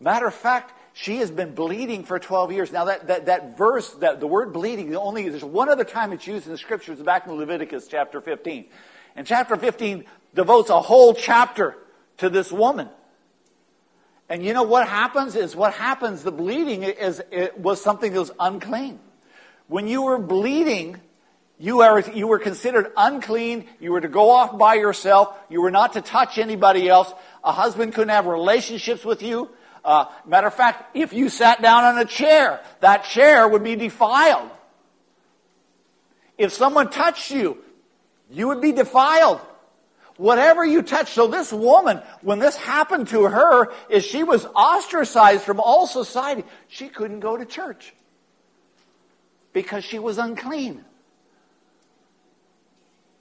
Matter 0.00 0.26
of 0.26 0.34
fact, 0.34 0.72
she 0.92 1.16
has 1.18 1.30
been 1.30 1.54
bleeding 1.54 2.04
for 2.04 2.18
12 2.18 2.52
years. 2.52 2.72
Now, 2.72 2.84
that, 2.84 3.06
that, 3.06 3.26
that 3.26 3.56
verse, 3.56 3.90
that, 3.94 4.20
the 4.20 4.26
word 4.26 4.52
bleeding, 4.52 4.90
the 4.90 5.00
only, 5.00 5.28
there's 5.28 5.44
one 5.44 5.68
other 5.68 5.84
time 5.84 6.12
it's 6.12 6.26
used 6.26 6.46
in 6.46 6.52
the 6.52 6.58
scriptures, 6.58 7.00
back 7.00 7.26
in 7.26 7.32
Leviticus 7.32 7.88
chapter 7.88 8.20
15. 8.20 8.66
And 9.16 9.26
chapter 9.26 9.56
15 9.56 10.04
devotes 10.34 10.70
a 10.70 10.80
whole 10.80 11.14
chapter 11.14 11.76
to 12.18 12.28
this 12.28 12.52
woman. 12.52 12.88
And 14.28 14.44
you 14.44 14.52
know 14.52 14.62
what 14.62 14.86
happens 14.86 15.36
is 15.36 15.56
what 15.56 15.72
happens, 15.72 16.22
the 16.22 16.32
bleeding 16.32 16.82
is, 16.82 17.22
it 17.30 17.58
was 17.58 17.82
something 17.82 18.12
that 18.12 18.18
was 18.18 18.30
unclean. 18.38 19.00
When 19.68 19.88
you 19.88 20.02
were 20.02 20.18
bleeding, 20.18 20.98
you, 21.58 21.80
are, 21.80 22.00
you 22.00 22.26
were 22.26 22.38
considered 22.38 22.92
unclean. 22.96 23.66
You 23.80 23.92
were 23.92 24.00
to 24.00 24.08
go 24.08 24.30
off 24.30 24.56
by 24.56 24.74
yourself. 24.74 25.34
You 25.48 25.60
were 25.62 25.70
not 25.70 25.94
to 25.94 26.00
touch 26.00 26.38
anybody 26.38 26.88
else. 26.88 27.12
A 27.42 27.52
husband 27.52 27.94
couldn't 27.94 28.10
have 28.10 28.26
relationships 28.26 29.04
with 29.04 29.22
you. 29.22 29.50
Uh, 29.84 30.06
matter 30.26 30.46
of 30.46 30.54
fact, 30.54 30.96
if 30.96 31.12
you 31.12 31.28
sat 31.28 31.62
down 31.62 31.84
on 31.84 31.98
a 31.98 32.04
chair, 32.04 32.60
that 32.80 33.04
chair 33.04 33.48
would 33.48 33.64
be 33.64 33.74
defiled. 33.74 34.50
If 36.36 36.52
someone 36.52 36.90
touched 36.90 37.30
you, 37.30 37.58
you 38.30 38.48
would 38.48 38.60
be 38.60 38.72
defiled. 38.72 39.40
Whatever 40.18 40.64
you 40.66 40.82
touch. 40.82 41.12
So 41.12 41.28
this 41.28 41.52
woman, 41.52 42.02
when 42.22 42.40
this 42.40 42.56
happened 42.56 43.08
to 43.08 43.24
her, 43.24 43.72
is 43.88 44.04
she 44.04 44.24
was 44.24 44.44
ostracized 44.46 45.44
from 45.44 45.60
all 45.60 45.86
society. 45.86 46.42
She 46.66 46.88
couldn't 46.88 47.20
go 47.20 47.36
to 47.36 47.46
church 47.46 47.94
because 49.52 49.84
she 49.84 50.00
was 50.00 50.18
unclean. 50.18 50.84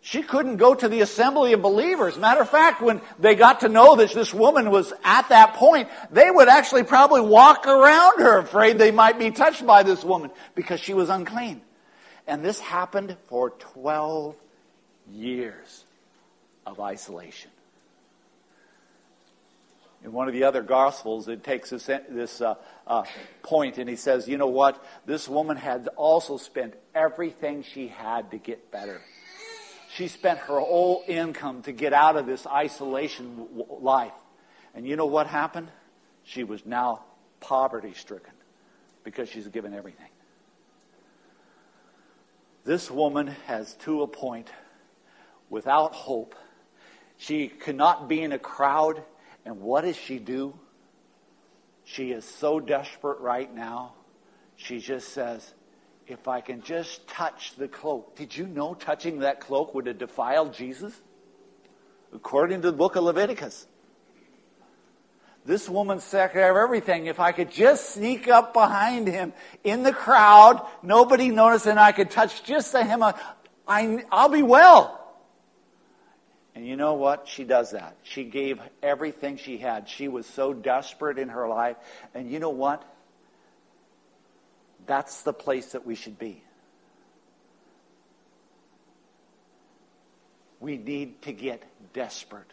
She 0.01 0.24
couldn't 0.24 0.58
go 0.58 0.74
to 0.74 0.88
the 0.88 1.01
assembly 1.01 1.54
of 1.54 1.62
believers. 1.62 2.18
Matter 2.18 2.42
of 2.42 2.50
fact, 2.50 2.82
when 2.82 3.01
they 3.20 3.36
got 3.36 3.60
to 3.60 3.70
know 3.70 3.96
that 3.98 4.12
this 4.13 4.34
woman 4.34 4.72
was 4.72 4.92
at 5.04 5.30
that 5.30 5.54
point, 5.54 5.89
they 6.10 6.32
would 6.32 6.48
actually 6.48 6.84
probably 6.84 7.22
walk 7.22 7.68
around 7.68 8.22
her 8.22 8.39
afraid 8.39 8.80
they 8.80 8.92
might 8.92 9.20
be 9.20 9.30
touched 9.30 9.68
by 9.68 9.84
this 9.84 10.04
woman 10.04 10.32
because 10.56 10.80
she 10.80 10.96
was 10.96 11.10
unclean. 11.10 11.62
And 12.25 12.44
this 12.44 12.60
happened 12.60 13.16
for 13.27 13.51
12 13.51 14.36
years 15.12 15.84
of 16.68 16.80
isolation. 16.80 17.50
In 20.04 20.12
one 20.12 20.28
of 20.28 20.34
the 20.34 20.44
other 20.44 20.62
Gospels, 20.62 21.28
it 21.28 21.44
takes 21.44 21.72
this, 21.72 21.86
this 22.10 22.40
uh, 22.40 22.56
uh, 22.86 23.04
point 23.42 23.80
and 23.80 23.90
he 23.90 23.96
says, 23.96 24.28
you 24.28 24.38
know 24.38 24.48
what? 24.48 24.84
This 25.06 25.28
woman 25.28 25.58
had 25.58 25.88
also 25.96 26.38
spent 26.38 26.76
everything 26.94 27.64
she 27.64 27.88
had 27.88 28.30
to 28.32 28.38
get 28.38 28.70
better. 28.72 29.02
She 29.96 30.08
spent 30.08 30.40
her 30.40 30.60
whole 30.60 31.04
income 31.08 31.64
to 31.64 31.72
get 31.72 31.94
out 31.94 32.18
of 32.18 32.28
this 32.28 32.46
isolation 32.46 33.48
life. 33.82 34.14
And 34.76 34.86
you 34.86 34.96
know 34.96 35.08
what 35.08 35.26
happened? 35.26 35.70
She 36.24 36.44
was 36.44 36.66
now 36.66 37.06
poverty 37.40 37.94
stricken 37.96 38.34
because 39.04 39.30
she's 39.30 39.48
given 39.48 39.74
everything. 39.74 40.10
This 42.66 42.92
woman 42.92 43.28
has 43.48 43.74
to 43.86 44.02
a 44.02 44.08
point 44.08 44.50
without 45.50 45.94
hope. 45.94 46.36
She 47.18 47.48
cannot 47.48 48.08
be 48.08 48.22
in 48.22 48.32
a 48.32 48.40
crowd. 48.40 49.04
And 49.46 49.62
what 49.62 49.82
does 49.82 49.96
she 49.96 50.20
do? 50.20 50.54
She 51.84 52.12
is 52.12 52.26
so 52.26 52.60
desperate 52.60 53.20
right 53.20 53.54
now. 53.54 53.94
She 54.56 54.80
just 54.80 55.10
says, 55.10 55.54
if 56.08 56.28
I 56.28 56.42
can 56.42 56.62
just 56.62 57.08
touch 57.08 57.56
the 57.56 57.68
cloak. 57.68 58.16
Did 58.16 58.36
you 58.36 58.48
know 58.48 58.74
touching 58.74 59.20
that 59.20 59.40
cloak 59.40 59.74
would 59.74 59.88
have 59.88 59.98
defiled 59.98 60.54
Jesus? 60.54 60.94
According 62.14 62.62
to 62.62 62.72
the 62.72 62.78
book 62.78 62.96
of 62.96 63.04
Leviticus. 63.04 63.68
This 65.46 65.70
woman 65.70 66.02
said 66.02 66.32
everything. 66.36 67.06
If 67.06 67.22
I 67.22 67.32
could 67.32 67.52
just 67.52 67.92
sneak 67.92 68.28
up 68.28 68.54
behind 68.54 69.08
him 69.08 69.32
in 69.64 69.84
the 69.84 69.94
crowd, 69.94 70.66
nobody 70.84 71.30
noticed, 71.30 71.68
and 71.68 71.80
I 71.80 71.94
could 71.94 72.12
touch 72.12 72.44
just 72.44 72.74
the 72.74 72.84
hem, 72.84 73.02
of, 73.02 73.18
I, 73.66 74.04
I'll 74.12 74.28
be 74.28 74.44
well. 74.44 74.97
And 76.58 76.66
you 76.66 76.76
know 76.76 76.96
what? 76.96 77.28
She 77.28 77.44
does 77.44 77.70
that. 77.70 77.98
She 78.02 78.24
gave 78.24 78.60
everything 78.82 79.38
she 79.38 79.60
had. 79.60 79.88
She 79.88 80.08
was 80.08 80.26
so 80.26 80.56
desperate 80.56 81.20
in 81.20 81.30
her 81.30 81.48
life. 81.48 81.78
And 82.16 82.32
you 82.32 82.40
know 82.40 82.50
what? 82.50 82.84
That's 84.88 85.22
the 85.22 85.34
place 85.34 85.74
that 85.74 85.86
we 85.86 85.94
should 85.94 86.18
be. 86.18 86.42
We 90.60 90.78
need 90.78 91.22
to 91.22 91.32
get 91.32 91.62
desperate. 91.94 92.52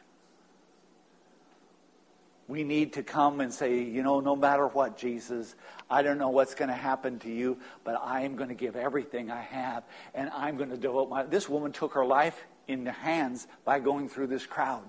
We 2.46 2.62
need 2.62 2.92
to 2.92 3.02
come 3.02 3.40
and 3.40 3.54
say, 3.54 3.84
you 3.84 4.02
know, 4.02 4.20
no 4.20 4.36
matter 4.36 4.66
what, 4.66 4.98
Jesus, 4.98 5.54
I 5.88 6.02
don't 6.02 6.18
know 6.18 6.28
what's 6.28 6.54
going 6.54 6.68
to 6.68 6.74
happen 6.74 7.20
to 7.20 7.30
you, 7.30 7.56
but 7.84 7.98
I 8.04 8.20
am 8.20 8.36
going 8.36 8.50
to 8.50 8.54
give 8.54 8.76
everything 8.76 9.30
I 9.30 9.40
have, 9.40 9.82
and 10.14 10.28
I'm 10.28 10.58
going 10.58 10.68
to 10.68 10.76
devote 10.76 11.08
my. 11.08 11.22
This 11.22 11.48
woman 11.48 11.72
took 11.72 11.94
her 11.94 12.04
life 12.04 12.38
in 12.66 12.86
her 12.86 12.92
hands 12.92 13.46
by 13.64 13.78
going 13.78 14.08
through 14.08 14.28
this 14.28 14.46
crowd, 14.46 14.84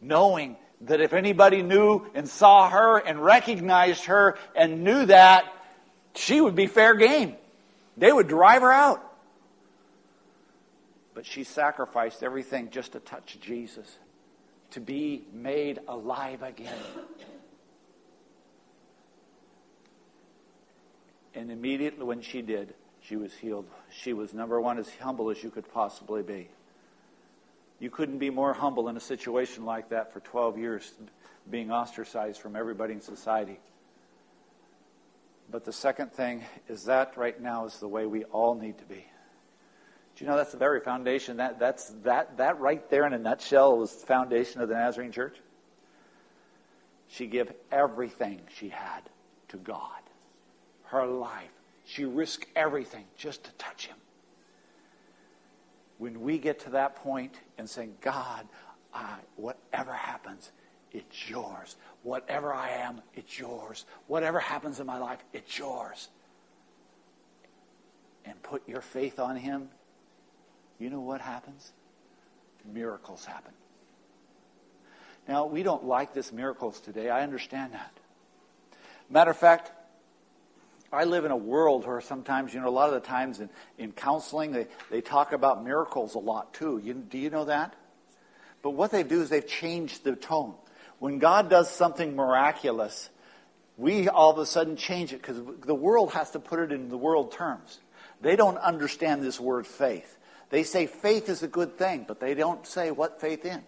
knowing 0.00 0.56
that 0.82 1.00
if 1.00 1.12
anybody 1.12 1.62
knew 1.62 2.06
and 2.14 2.28
saw 2.28 2.70
her 2.70 2.98
and 2.98 3.22
recognized 3.22 4.04
her 4.06 4.38
and 4.56 4.82
knew 4.82 5.06
that, 5.06 5.44
she 6.14 6.40
would 6.40 6.54
be 6.54 6.66
fair 6.66 6.94
game. 6.94 7.36
They 7.96 8.12
would 8.12 8.28
drive 8.28 8.62
her 8.62 8.72
out. 8.72 9.06
But 11.12 11.26
she 11.26 11.44
sacrificed 11.44 12.22
everything 12.22 12.70
just 12.70 12.92
to 12.92 13.00
touch 13.00 13.38
Jesus, 13.40 13.98
to 14.70 14.80
be 14.80 15.24
made 15.32 15.80
alive 15.86 16.42
again. 16.42 16.72
And 21.34 21.50
immediately 21.50 22.04
when 22.04 22.22
she 22.22 22.42
did, 22.42 22.74
she 23.10 23.16
was 23.16 23.34
healed. 23.34 23.66
She 23.90 24.12
was, 24.12 24.32
number 24.32 24.60
one, 24.60 24.78
as 24.78 24.88
humble 25.00 25.30
as 25.30 25.42
you 25.42 25.50
could 25.50 25.68
possibly 25.74 26.22
be. 26.22 26.48
You 27.80 27.90
couldn't 27.90 28.18
be 28.18 28.30
more 28.30 28.52
humble 28.52 28.88
in 28.88 28.96
a 28.96 29.00
situation 29.00 29.64
like 29.64 29.88
that 29.88 30.12
for 30.12 30.20
12 30.20 30.58
years, 30.58 30.92
being 31.50 31.72
ostracized 31.72 32.40
from 32.40 32.54
everybody 32.54 32.94
in 32.94 33.00
society. 33.00 33.58
But 35.50 35.64
the 35.64 35.72
second 35.72 36.12
thing 36.12 36.44
is 36.68 36.84
that 36.84 37.16
right 37.16 37.40
now 37.40 37.66
is 37.66 37.80
the 37.80 37.88
way 37.88 38.06
we 38.06 38.22
all 38.26 38.54
need 38.54 38.78
to 38.78 38.84
be. 38.84 39.04
Do 40.14 40.24
you 40.24 40.30
know 40.30 40.36
that's 40.36 40.52
the 40.52 40.58
very 40.58 40.78
foundation? 40.78 41.38
That, 41.38 41.58
that's, 41.58 41.88
that, 42.04 42.36
that 42.36 42.60
right 42.60 42.88
there 42.90 43.06
in 43.08 43.12
a 43.12 43.18
nutshell 43.18 43.76
was 43.76 43.92
the 43.96 44.06
foundation 44.06 44.60
of 44.60 44.68
the 44.68 44.76
Nazarene 44.76 45.10
church. 45.10 45.36
She 47.08 47.26
gave 47.26 47.50
everything 47.72 48.42
she 48.56 48.68
had 48.68 49.00
to 49.48 49.56
God. 49.56 49.98
Her 50.84 51.06
life. 51.06 51.50
She 51.84 52.04
risked 52.04 52.46
everything 52.54 53.04
just 53.16 53.44
to 53.44 53.50
touch 53.52 53.86
him. 53.86 53.96
When 55.98 56.20
we 56.22 56.38
get 56.38 56.60
to 56.60 56.70
that 56.70 56.96
point 56.96 57.34
and 57.58 57.68
say, 57.68 57.88
God, 58.00 58.46
I, 58.94 59.16
whatever 59.36 59.92
happens, 59.92 60.50
it's 60.92 61.28
yours. 61.28 61.76
Whatever 62.02 62.52
I 62.52 62.70
am, 62.70 63.02
it's 63.14 63.38
yours. 63.38 63.84
Whatever 64.06 64.40
happens 64.40 64.80
in 64.80 64.86
my 64.86 64.98
life, 64.98 65.18
it's 65.32 65.58
yours. 65.58 66.08
And 68.24 68.42
put 68.42 68.68
your 68.68 68.80
faith 68.80 69.18
on 69.18 69.36
Him, 69.36 69.68
you 70.78 70.90
know 70.90 71.00
what 71.00 71.20
happens? 71.20 71.72
Miracles 72.64 73.24
happen. 73.24 73.52
Now, 75.28 75.46
we 75.46 75.62
don't 75.62 75.84
like 75.84 76.14
this 76.14 76.32
miracles 76.32 76.80
today. 76.80 77.10
I 77.10 77.22
understand 77.22 77.74
that. 77.74 77.92
Matter 79.08 79.30
of 79.30 79.36
fact, 79.36 79.70
I 80.92 81.04
live 81.04 81.24
in 81.24 81.30
a 81.30 81.36
world 81.36 81.86
where 81.86 82.00
sometimes, 82.00 82.52
you 82.52 82.60
know, 82.60 82.68
a 82.68 82.70
lot 82.70 82.88
of 82.88 82.94
the 82.94 83.06
times 83.06 83.40
in, 83.40 83.48
in 83.78 83.92
counseling, 83.92 84.50
they, 84.52 84.66
they 84.90 85.00
talk 85.00 85.32
about 85.32 85.64
miracles 85.64 86.14
a 86.14 86.18
lot 86.18 86.52
too. 86.52 86.80
You, 86.82 86.94
do 86.94 87.16
you 87.16 87.30
know 87.30 87.44
that? 87.44 87.74
But 88.62 88.70
what 88.70 88.90
they 88.90 89.04
do 89.04 89.22
is 89.22 89.28
they've 89.28 89.46
changed 89.46 90.04
the 90.04 90.16
tone. 90.16 90.54
When 90.98 91.18
God 91.18 91.48
does 91.48 91.70
something 91.70 92.16
miraculous, 92.16 93.08
we 93.76 94.08
all 94.08 94.30
of 94.30 94.38
a 94.38 94.46
sudden 94.46 94.76
change 94.76 95.12
it 95.12 95.22
because 95.22 95.40
the 95.64 95.74
world 95.74 96.12
has 96.12 96.32
to 96.32 96.40
put 96.40 96.58
it 96.58 96.72
in 96.72 96.88
the 96.88 96.98
world 96.98 97.32
terms. 97.32 97.78
They 98.20 98.36
don't 98.36 98.58
understand 98.58 99.22
this 99.22 99.40
word 99.40 99.66
faith. 99.66 100.18
They 100.50 100.64
say 100.64 100.86
faith 100.86 101.28
is 101.28 101.42
a 101.42 101.48
good 101.48 101.78
thing, 101.78 102.04
but 102.06 102.20
they 102.20 102.34
don't 102.34 102.66
say 102.66 102.90
what 102.90 103.20
faith 103.20 103.44
in. 103.44 103.62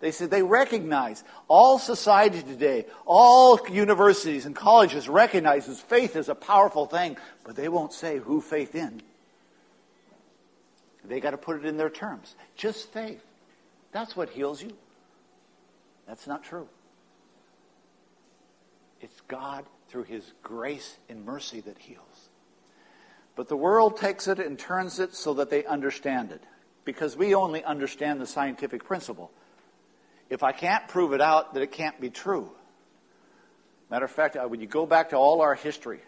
They 0.00 0.10
said 0.10 0.30
they 0.30 0.42
recognize 0.42 1.24
all 1.48 1.78
society 1.78 2.42
today, 2.42 2.84
all 3.06 3.58
universities 3.68 4.44
and 4.44 4.54
colleges 4.54 5.08
recognizes 5.08 5.80
faith 5.80 6.16
is 6.16 6.28
a 6.28 6.34
powerful 6.34 6.86
thing, 6.86 7.16
but 7.44 7.56
they 7.56 7.68
won't 7.68 7.92
say 7.92 8.18
who 8.18 8.40
faith 8.40 8.74
in. 8.74 9.02
They 11.04 11.20
got 11.20 11.30
to 11.30 11.38
put 11.38 11.56
it 11.56 11.64
in 11.64 11.76
their 11.76 11.90
terms. 11.90 12.34
Just 12.56 12.92
faith. 12.92 13.24
That's 13.92 14.16
what 14.16 14.30
heals 14.30 14.62
you. 14.62 14.76
That's 16.06 16.26
not 16.26 16.44
true. 16.44 16.68
It's 19.00 19.20
God 19.28 19.64
through 19.88 20.04
His 20.04 20.32
grace 20.42 20.96
and 21.08 21.24
mercy 21.24 21.60
that 21.60 21.78
heals. 21.78 22.28
But 23.34 23.48
the 23.48 23.56
world 23.56 23.96
takes 23.96 24.28
it 24.28 24.38
and 24.38 24.58
turns 24.58 24.98
it 24.98 25.14
so 25.14 25.34
that 25.34 25.50
they 25.50 25.64
understand 25.64 26.32
it. 26.32 26.42
Because 26.84 27.16
we 27.16 27.34
only 27.34 27.62
understand 27.64 28.20
the 28.20 28.26
scientific 28.26 28.84
principle. 28.84 29.30
If 30.28 30.42
I 30.42 30.52
can't 30.52 30.88
prove 30.88 31.12
it 31.12 31.20
out, 31.20 31.54
that 31.54 31.62
it 31.62 31.72
can't 31.72 32.00
be 32.00 32.10
true. 32.10 32.50
Matter 33.90 34.04
of 34.04 34.10
fact, 34.10 34.36
uh, 34.36 34.46
when 34.46 34.60
you 34.60 34.66
go 34.66 34.86
back 34.86 35.10
to 35.10 35.16
all 35.16 35.40
our 35.40 35.54
history, 35.54 36.00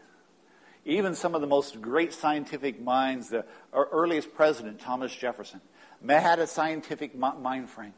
even 0.84 1.14
some 1.14 1.34
of 1.34 1.40
the 1.40 1.46
most 1.46 1.80
great 1.80 2.12
scientific 2.12 2.80
minds, 2.80 3.28
the 3.28 3.44
earliest 3.72 4.34
president, 4.34 4.80
Thomas 4.80 5.14
Jefferson, 5.14 5.60
had 6.06 6.38
a 6.38 6.46
scientific 6.46 7.16
mind 7.16 7.68
frame. 7.68 7.94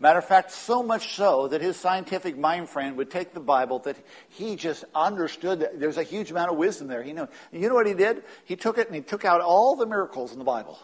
Matter 0.00 0.20
of 0.20 0.26
fact, 0.26 0.52
so 0.52 0.82
much 0.82 1.16
so 1.16 1.48
that 1.48 1.60
his 1.60 1.76
scientific 1.76 2.38
mind 2.38 2.68
frame 2.68 2.94
would 2.96 3.10
take 3.10 3.34
the 3.34 3.40
Bible 3.40 3.80
that 3.80 3.96
he 4.28 4.54
just 4.54 4.84
understood 4.94 5.60
that 5.60 5.80
there's 5.80 5.96
a 5.96 6.04
huge 6.04 6.30
amount 6.30 6.52
of 6.52 6.56
wisdom 6.56 6.86
there. 6.86 7.02
He 7.02 7.12
knew. 7.12 7.26
You 7.50 7.68
know 7.68 7.74
what 7.74 7.86
he 7.86 7.94
did? 7.94 8.22
He 8.44 8.54
took 8.54 8.78
it 8.78 8.86
and 8.86 8.94
he 8.94 9.02
took 9.02 9.24
out 9.24 9.40
all 9.40 9.74
the 9.74 9.86
miracles 9.86 10.32
in 10.32 10.38
the 10.38 10.44
Bible. 10.44 10.78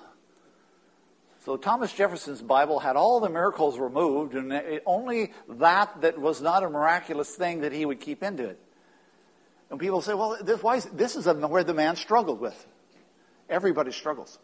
So 1.45 1.59
Thomas 1.59 1.93
Jefferson's 1.93 2.41
Bible 2.41 2.79
had 2.79 2.97
all 2.97 3.21
the 3.21 3.29
miracles 3.29 3.79
removed, 3.79 4.35
and 4.35 4.81
only 4.87 5.35
that 5.47 6.01
that 6.01 6.19
was 6.19 6.41
not 6.41 6.63
a 6.63 6.71
miraculous 6.71 7.35
thing 7.35 7.61
that 7.61 7.73
he 7.73 7.85
would 7.85 8.01
keep 8.01 8.23
into 8.23 8.49
it. 8.49 8.59
And 9.69 9.79
people 9.79 10.01
say, 10.01 10.15
"Well, 10.15 10.39
this, 10.43 10.63
why 10.63 10.77
is, 10.77 10.87
this 10.87 11.17
is 11.17 11.27
where 11.27 11.63
the 11.63 11.75
man 11.75 11.97
struggled 11.97 12.41
with." 12.41 12.67
Everybody 13.51 13.93
struggles. 13.93 14.39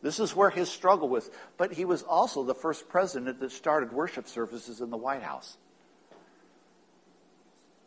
This 0.00 0.18
is 0.18 0.34
where 0.34 0.48
his 0.48 0.70
struggle 0.70 1.10
was. 1.10 1.30
But 1.58 1.74
he 1.74 1.84
was 1.84 2.02
also 2.02 2.44
the 2.44 2.54
first 2.54 2.88
president 2.88 3.40
that 3.40 3.52
started 3.52 3.92
worship 3.92 4.26
services 4.26 4.80
in 4.80 4.88
the 4.88 4.96
White 4.96 5.22
House. 5.22 5.58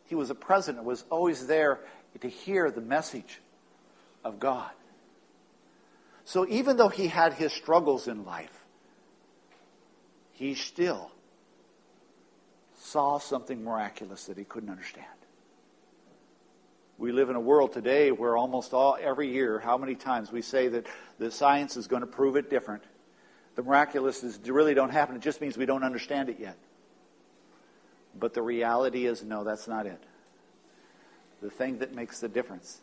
He 0.05 0.13
was 0.13 0.29
a 0.29 0.36
president, 0.36 0.83
was 0.83 1.03
always 1.09 1.48
there 1.48 1.79
to 2.21 2.27
hear 2.27 2.69
the 2.69 2.81
message 2.81 3.41
of 4.24 4.39
God. 4.39 4.69
So 6.29 6.45
even 6.48 6.77
though 6.77 6.89
he 6.89 7.07
had 7.07 7.33
his 7.33 7.51
struggles 7.51 8.07
in 8.07 8.24
life, 8.24 8.53
he 10.33 10.53
still 10.53 11.09
saw 12.77 13.17
something 13.17 13.63
miraculous 13.63 14.25
that 14.25 14.38
he 14.38 14.43
couldn't 14.43 14.69
understand. 14.69 15.07
We 17.00 17.12
live 17.13 17.31
in 17.31 17.36
a 17.36 17.39
world 17.39 17.74
today 17.74 18.12
where 18.12 18.38
almost 18.38 18.75
all 18.75 18.95
every 19.01 19.31
year, 19.31 19.57
how 19.57 19.75
many 19.75 19.95
times 19.95 20.31
we 20.31 20.43
say 20.43 20.67
that 20.67 20.86
the 21.17 21.31
science 21.31 21.75
is 21.75 21.88
going 21.88 22.01
to 22.01 22.07
prove 22.07 22.36
it 22.36 22.51
different. 22.51 22.83
The 23.55 23.63
miraculous 23.63 24.24
is, 24.24 24.39
really 24.51 24.75
don't 24.75 24.91
happen. 24.91 25.15
It 25.15 25.24
just 25.24 25.41
means 25.41 25.57
we 25.57 25.65
don't 25.65 25.83
understand 25.83 26.29
it 26.29 26.39
yet. 26.39 26.57
But 28.19 28.36
the 28.36 28.43
reality 28.43 29.07
is, 29.07 29.24
no, 29.24 29.43
that's 29.43 29.67
not 29.67 29.88
it. 29.88 30.03
The 31.41 31.50
thing 31.50 31.79
that 31.79 31.95
makes 31.95 32.19
the 32.19 32.29
difference 32.29 32.81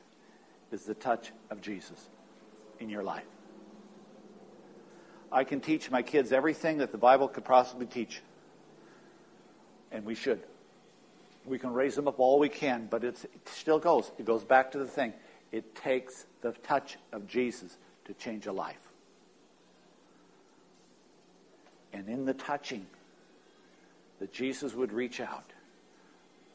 is 0.73 0.83
the 0.83 0.95
touch 0.95 1.31
of 1.49 1.61
Jesus 1.61 2.09
in 2.81 2.89
your 2.89 3.05
life. 3.05 3.23
I 5.31 5.45
can 5.45 5.61
teach 5.61 5.91
my 5.91 6.03
kids 6.03 6.33
everything 6.33 6.79
that 6.79 6.93
the 6.93 6.99
Bible 6.99 7.29
could 7.29 7.45
possibly 7.45 7.87
teach. 7.87 8.23
And 9.93 10.05
we 10.05 10.15
should. 10.15 10.41
We 11.45 11.59
can 11.59 11.73
raise 11.73 11.95
them 11.95 12.09
up 12.09 12.19
all 12.19 12.39
we 12.39 12.49
can, 12.49 12.89
but 12.91 13.05
it 13.05 13.19
still 13.47 13.79
goes. 13.79 14.11
It 14.19 14.25
goes 14.25 14.45
back 14.45 14.73
to 14.73 14.79
the 14.79 14.87
thing. 14.87 15.13
It 15.53 15.75
takes 15.75 16.27
the 16.41 16.53
touch 16.53 16.97
of 17.13 17.27
Jesus 17.27 17.79
to 18.07 18.15
change 18.15 18.47
a 18.47 18.53
life. 18.53 18.77
And 21.93 22.09
in 22.09 22.25
the 22.25 22.35
touching, 22.35 22.87
that 24.19 24.33
Jesus 24.33 24.75
would 24.75 24.93
reach 24.93 25.21
out, 25.21 25.53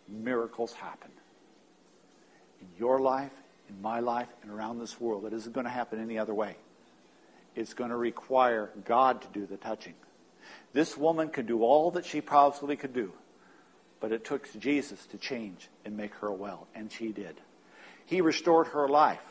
miracles 0.08 0.74
happen. 0.74 1.12
In 2.60 2.68
your 2.78 3.00
life, 3.00 3.32
in 3.70 3.82
my 3.82 4.00
life, 4.00 4.28
and 4.44 4.52
around 4.52 4.80
this 4.80 5.00
world. 5.00 5.26
It 5.26 5.34
isn't 5.34 5.54
going 5.54 5.66
to 5.66 5.72
happen 5.72 6.00
any 6.00 6.18
other 6.18 6.34
way. 6.34 6.56
It's 7.56 7.74
going 7.74 7.90
to 7.90 7.98
require 7.98 8.70
God 8.86 9.22
to 9.22 9.28
do 9.34 9.46
the 9.46 9.58
touching. 9.58 9.94
This 10.74 10.98
woman 10.98 11.30
could 11.30 11.48
do 11.48 11.64
all 11.64 11.92
that 11.92 12.06
she 12.06 12.22
possibly 12.22 12.76
could 12.76 12.94
do, 12.94 13.12
but 14.00 14.12
it 14.12 14.24
took 14.24 14.48
Jesus 14.60 15.06
to 15.08 15.18
change 15.18 15.70
and 15.86 15.98
make 15.98 16.14
her 16.16 16.32
well, 16.32 16.68
and 16.74 16.92
she 16.92 17.12
did. 17.12 17.42
He 18.06 18.22
restored 18.22 18.68
her 18.68 18.88
life. 18.88 19.24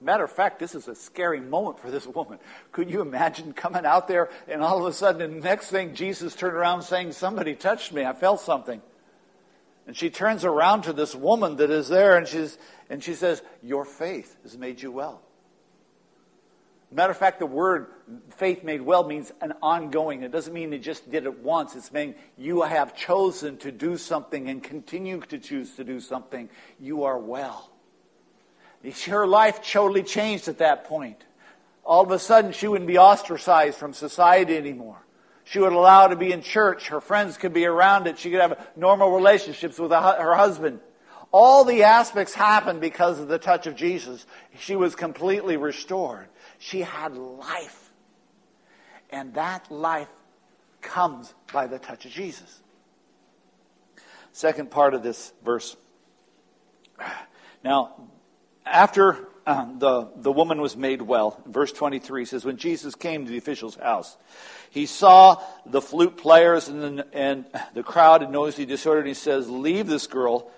Matter 0.00 0.24
of 0.24 0.30
fact, 0.30 0.58
this 0.58 0.74
is 0.74 0.88
a 0.88 0.94
scary 0.94 1.40
moment 1.40 1.78
for 1.80 1.90
this 1.90 2.06
woman. 2.06 2.38
Could 2.70 2.90
you 2.90 3.00
imagine 3.00 3.52
coming 3.52 3.86
out 3.86 4.08
there 4.08 4.28
and 4.46 4.62
all 4.62 4.78
of 4.78 4.86
a 4.86 4.92
sudden, 4.92 5.18
the 5.18 5.40
next 5.40 5.70
thing, 5.70 5.94
Jesus 5.94 6.34
turned 6.34 6.54
around 6.54 6.82
saying, 6.82 7.12
Somebody 7.12 7.54
touched 7.54 7.92
me. 7.92 8.04
I 8.04 8.12
felt 8.12 8.40
something. 8.40 8.82
And 9.86 9.96
she 9.96 10.10
turns 10.10 10.44
around 10.44 10.82
to 10.82 10.92
this 10.92 11.14
woman 11.14 11.56
that 11.56 11.70
is 11.70 11.88
there 11.88 12.16
and, 12.16 12.26
she's, 12.26 12.58
and 12.90 13.02
she 13.02 13.14
says, 13.14 13.40
Your 13.62 13.84
faith 13.84 14.36
has 14.42 14.58
made 14.58 14.82
you 14.82 14.92
well. 14.92 15.22
Matter 16.96 17.10
of 17.10 17.18
fact, 17.18 17.40
the 17.40 17.46
word 17.46 17.88
faith 18.30 18.64
made 18.64 18.80
well 18.80 19.04
means 19.04 19.30
an 19.42 19.52
ongoing. 19.60 20.22
It 20.22 20.32
doesn't 20.32 20.54
mean 20.54 20.70
they 20.70 20.78
just 20.78 21.10
did 21.10 21.26
it 21.26 21.40
once. 21.40 21.76
It's 21.76 21.92
meaning 21.92 22.14
you 22.38 22.62
have 22.62 22.96
chosen 22.96 23.58
to 23.58 23.70
do 23.70 23.98
something 23.98 24.48
and 24.48 24.62
continue 24.62 25.20
to 25.20 25.38
choose 25.38 25.76
to 25.76 25.84
do 25.84 26.00
something. 26.00 26.48
You 26.80 27.04
are 27.04 27.18
well. 27.18 27.70
Her 29.04 29.26
life 29.26 29.60
totally 29.60 30.04
changed 30.04 30.48
at 30.48 30.56
that 30.58 30.84
point. 30.84 31.22
All 31.84 32.02
of 32.02 32.10
a 32.12 32.18
sudden, 32.18 32.52
she 32.52 32.66
wouldn't 32.66 32.88
be 32.88 32.96
ostracized 32.96 33.76
from 33.76 33.92
society 33.92 34.56
anymore. 34.56 35.04
She 35.44 35.58
would 35.58 35.74
allow 35.74 36.06
to 36.06 36.16
be 36.16 36.32
in 36.32 36.40
church. 36.40 36.88
Her 36.88 37.02
friends 37.02 37.36
could 37.36 37.52
be 37.52 37.66
around 37.66 38.06
it. 38.06 38.18
She 38.18 38.30
could 38.30 38.40
have 38.40 38.68
normal 38.74 39.10
relationships 39.10 39.78
with 39.78 39.90
her 39.90 40.34
husband. 40.34 40.80
All 41.32 41.64
the 41.64 41.82
aspects 41.82 42.34
happened 42.34 42.80
because 42.80 43.20
of 43.20 43.28
the 43.28 43.38
touch 43.38 43.66
of 43.66 43.76
Jesus. 43.76 44.26
She 44.58 44.76
was 44.76 44.94
completely 44.94 45.56
restored. 45.56 46.28
She 46.58 46.80
had 46.82 47.16
life. 47.16 47.90
And 49.10 49.34
that 49.34 49.70
life 49.70 50.08
comes 50.80 51.34
by 51.52 51.66
the 51.66 51.78
touch 51.78 52.04
of 52.04 52.12
Jesus. 52.12 52.60
Second 54.32 54.70
part 54.70 54.94
of 54.94 55.02
this 55.02 55.32
verse. 55.44 55.76
Now, 57.64 58.08
after 58.64 59.28
um, 59.46 59.78
the, 59.78 60.08
the 60.16 60.32
woman 60.32 60.60
was 60.60 60.76
made 60.76 61.02
well, 61.02 61.40
verse 61.46 61.72
23 61.72 62.24
says, 62.24 62.44
When 62.44 62.56
Jesus 62.56 62.94
came 62.94 63.24
to 63.24 63.30
the 63.30 63.38
official's 63.38 63.76
house, 63.76 64.16
he 64.70 64.86
saw 64.86 65.42
the 65.64 65.80
flute 65.80 66.16
players 66.16 66.68
and 66.68 66.98
the, 66.98 67.06
and 67.12 67.46
the 67.74 67.82
crowd 67.82 68.22
in 68.22 68.30
noisy 68.30 68.66
disorder, 68.66 69.00
and 69.00 69.08
he 69.08 69.14
says, 69.14 69.48
Leave 69.48 69.86
this 69.86 70.06
girl, 70.06 70.50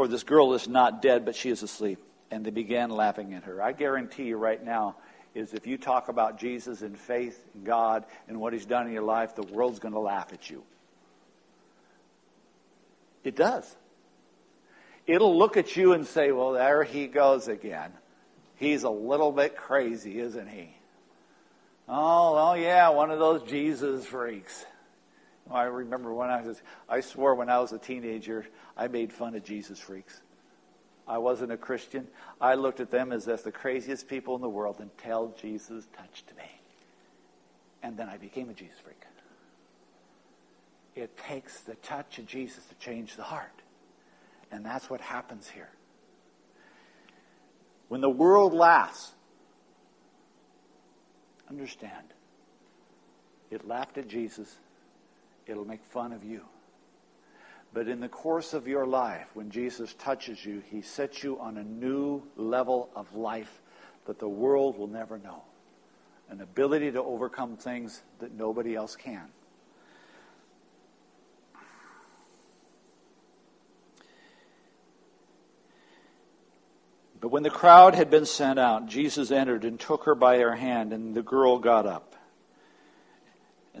for 0.00 0.08
this 0.08 0.22
girl 0.22 0.54
is 0.54 0.66
not 0.66 1.02
dead, 1.02 1.26
but 1.26 1.36
she 1.36 1.50
is 1.50 1.62
asleep. 1.62 1.98
And 2.30 2.42
they 2.42 2.50
began 2.50 2.88
laughing 2.88 3.34
at 3.34 3.44
her. 3.44 3.60
I 3.60 3.72
guarantee 3.72 4.24
you 4.24 4.38
right 4.38 4.64
now, 4.64 4.96
is 5.34 5.52
if 5.52 5.66
you 5.66 5.76
talk 5.76 6.08
about 6.08 6.40
Jesus 6.40 6.80
and 6.80 6.98
faith 6.98 7.38
in 7.54 7.64
God 7.64 8.06
and 8.26 8.40
what 8.40 8.54
he's 8.54 8.64
done 8.64 8.86
in 8.86 8.94
your 8.94 9.02
life, 9.02 9.34
the 9.34 9.42
world's 9.42 9.78
going 9.78 9.92
to 9.92 10.00
laugh 10.00 10.32
at 10.32 10.48
you. 10.48 10.62
It 13.24 13.36
does 13.36 13.76
it'll 15.06 15.36
look 15.36 15.58
at 15.58 15.76
you 15.76 15.92
and 15.92 16.06
say, 16.06 16.32
well, 16.32 16.52
there 16.52 16.82
he 16.82 17.06
goes 17.06 17.46
again. 17.48 17.92
He's 18.56 18.84
a 18.84 18.90
little 18.90 19.32
bit 19.32 19.54
crazy, 19.54 20.18
isn't 20.18 20.48
he? 20.48 20.74
Oh, 21.86 22.34
well, 22.36 22.56
yeah, 22.56 22.88
one 22.88 23.10
of 23.10 23.18
those 23.18 23.42
Jesus 23.42 24.06
freaks. 24.06 24.64
I 25.50 25.64
remember 25.64 26.12
when 26.14 26.30
I 26.30 26.42
was, 26.42 26.62
I 26.88 27.00
swore 27.00 27.34
when 27.34 27.48
I 27.48 27.58
was 27.58 27.72
a 27.72 27.78
teenager, 27.78 28.46
I 28.76 28.88
made 28.88 29.12
fun 29.12 29.34
of 29.34 29.44
Jesus 29.44 29.78
freaks. 29.78 30.20
I 31.08 31.18
wasn't 31.18 31.50
a 31.50 31.56
Christian. 31.56 32.06
I 32.40 32.54
looked 32.54 32.78
at 32.78 32.90
them 32.90 33.10
as 33.10 33.26
if 33.26 33.42
the 33.42 33.50
craziest 33.50 34.06
people 34.06 34.36
in 34.36 34.42
the 34.42 34.48
world 34.48 34.76
until 34.78 35.34
Jesus 35.40 35.88
touched 35.96 36.30
me. 36.36 36.44
And 37.82 37.96
then 37.96 38.08
I 38.08 38.16
became 38.16 38.48
a 38.48 38.52
Jesus 38.52 38.78
freak. 38.84 39.02
It 40.94 41.16
takes 41.16 41.60
the 41.60 41.74
touch 41.76 42.18
of 42.18 42.26
Jesus 42.26 42.64
to 42.66 42.74
change 42.76 43.16
the 43.16 43.22
heart. 43.22 43.62
And 44.52 44.64
that's 44.64 44.90
what 44.90 45.00
happens 45.00 45.48
here. 45.48 45.70
When 47.88 48.00
the 48.00 48.10
world 48.10 48.52
laughs, 48.54 49.12
understand, 51.48 52.06
it 53.50 53.66
laughed 53.66 53.98
at 53.98 54.06
Jesus, 54.06 54.56
it'll 55.50 55.66
make 55.66 55.84
fun 55.84 56.12
of 56.12 56.24
you. 56.24 56.42
But 57.72 57.88
in 57.88 58.00
the 58.00 58.08
course 58.08 58.52
of 58.52 58.66
your 58.66 58.86
life, 58.86 59.28
when 59.34 59.50
Jesus 59.50 59.94
touches 59.94 60.44
you, 60.44 60.62
he 60.70 60.82
sets 60.82 61.22
you 61.22 61.38
on 61.38 61.56
a 61.56 61.62
new 61.62 62.22
level 62.36 62.90
of 62.96 63.14
life 63.14 63.60
that 64.06 64.18
the 64.18 64.28
world 64.28 64.78
will 64.78 64.88
never 64.88 65.18
know. 65.18 65.42
An 66.28 66.40
ability 66.40 66.92
to 66.92 67.02
overcome 67.02 67.56
things 67.56 68.02
that 68.18 68.32
nobody 68.32 68.74
else 68.74 68.96
can. 68.96 69.28
But 77.20 77.28
when 77.28 77.42
the 77.42 77.50
crowd 77.50 77.94
had 77.94 78.10
been 78.10 78.24
sent 78.24 78.58
out, 78.58 78.86
Jesus 78.86 79.30
entered 79.30 79.64
and 79.64 79.78
took 79.78 80.04
her 80.04 80.14
by 80.14 80.38
her 80.38 80.56
hand, 80.56 80.92
and 80.92 81.14
the 81.14 81.22
girl 81.22 81.58
got 81.58 81.86
up. 81.86 82.16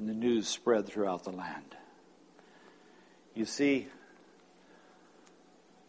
And 0.00 0.08
the 0.08 0.14
news 0.14 0.48
spread 0.48 0.86
throughout 0.86 1.24
the 1.24 1.30
land. 1.30 1.76
You 3.34 3.44
see, 3.44 3.86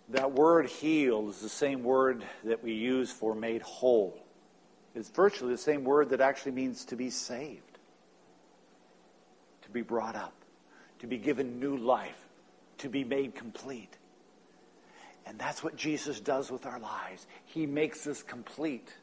that 0.09 0.33
word 0.33 0.67
healed 0.67 1.29
is 1.29 1.39
the 1.39 1.47
same 1.47 1.81
word 1.81 2.21
that 2.43 2.61
we 2.61 2.73
use 2.73 3.09
for 3.09 3.33
made 3.33 3.61
whole. 3.61 4.21
It's 4.95 5.07
virtually 5.07 5.53
the 5.53 5.57
same 5.57 5.85
word 5.85 6.09
that 6.09 6.19
actually 6.19 6.51
means 6.51 6.83
to 6.85 6.97
be 6.97 7.09
saved, 7.09 7.79
to 9.61 9.69
be 9.69 9.81
brought 9.81 10.17
up, 10.17 10.35
to 10.99 11.07
be 11.07 11.17
given 11.17 11.61
new 11.61 11.77
life, 11.77 12.27
to 12.79 12.89
be 12.89 13.05
made 13.05 13.33
complete. 13.33 13.97
And 15.25 15.39
that's 15.39 15.63
what 15.63 15.77
Jesus 15.77 16.19
does 16.19 16.51
with 16.51 16.65
our 16.65 16.81
lives. 16.81 17.27
He 17.45 17.65
makes 17.65 18.05
us 18.07 18.23
complete. 18.23 18.93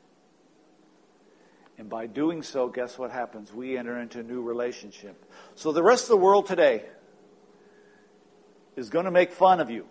And 1.79 1.89
by 1.89 2.07
doing 2.07 2.43
so, 2.43 2.69
guess 2.69 2.99
what 2.99 3.11
happens? 3.11 3.53
We 3.53 3.79
enter 3.79 3.99
into 3.99 4.21
a 4.21 4.23
new 4.23 4.43
relationship. 4.43 5.25
So 5.55 5.73
the 5.73 5.83
rest 5.83 6.05
of 6.05 6.09
the 6.11 6.17
world 6.17 6.47
today 6.47 6.85
is 8.77 8.91
going 8.91 9.05
to 9.05 9.11
make 9.11 9.33
fun 9.33 9.61
of 9.61 9.71
you 9.71 9.87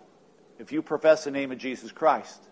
if 0.58 0.70
you 0.70 0.82
profess 0.82 1.24
the 1.24 1.30
name 1.30 1.50
of 1.50 1.58
Jesus 1.58 1.90
Christ. 1.90 2.42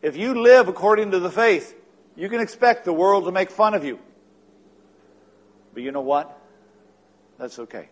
If 0.00 0.16
you 0.16 0.40
live 0.40 0.68
according 0.68 1.10
to 1.10 1.18
the 1.18 1.30
faith, 1.30 1.74
you 2.14 2.28
can 2.28 2.40
expect 2.40 2.84
the 2.84 2.92
world 2.92 3.24
to 3.24 3.32
make 3.32 3.50
fun 3.50 3.74
of 3.74 3.84
you. 3.84 3.98
But 5.74 5.82
you 5.82 5.90
know 5.90 6.00
what? 6.00 6.38
That's 7.36 7.58
okay. 7.58 7.88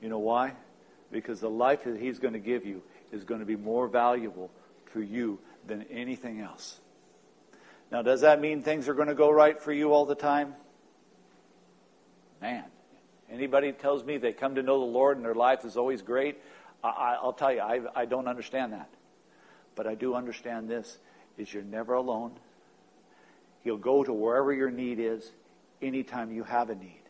You 0.00 0.08
know 0.08 0.18
why? 0.18 0.54
because 1.10 1.40
the 1.40 1.50
life 1.50 1.84
that 1.84 1.98
He's 1.98 2.18
going 2.18 2.34
to 2.34 2.40
give 2.40 2.66
you 2.66 2.82
is 3.12 3.24
going 3.24 3.40
to 3.40 3.46
be 3.46 3.56
more 3.56 3.88
valuable 3.88 4.50
to 4.92 5.00
you 5.00 5.38
than 5.66 5.84
anything 5.90 6.40
else. 6.40 6.80
Now, 7.90 8.02
does 8.02 8.20
that 8.20 8.40
mean 8.40 8.62
things 8.62 8.88
are 8.88 8.94
going 8.94 9.08
to 9.08 9.14
go 9.14 9.30
right 9.30 9.60
for 9.60 9.72
you 9.72 9.92
all 9.92 10.04
the 10.04 10.14
time? 10.14 10.54
Man, 12.40 12.64
anybody 13.30 13.72
tells 13.72 14.04
me 14.04 14.18
they 14.18 14.32
come 14.32 14.56
to 14.56 14.62
know 14.62 14.78
the 14.78 14.86
Lord 14.86 15.16
and 15.16 15.24
their 15.24 15.34
life 15.34 15.64
is 15.64 15.76
always 15.76 16.02
great, 16.02 16.38
I, 16.82 17.18
will 17.22 17.32
tell 17.32 17.52
you, 17.52 17.60
I, 17.60 17.80
I 17.94 18.04
don't 18.04 18.28
understand 18.28 18.72
that. 18.72 18.88
But 19.74 19.86
I 19.86 19.94
do 19.94 20.14
understand 20.14 20.68
this, 20.68 20.98
is 21.36 21.52
you're 21.52 21.62
never 21.62 21.94
alone. 21.94 22.32
He'll 23.64 23.76
go 23.76 24.04
to 24.04 24.12
wherever 24.12 24.52
your 24.52 24.70
need 24.70 25.00
is 25.00 25.30
anytime 25.82 26.32
you 26.32 26.44
have 26.44 26.70
a 26.70 26.74
need. 26.74 27.02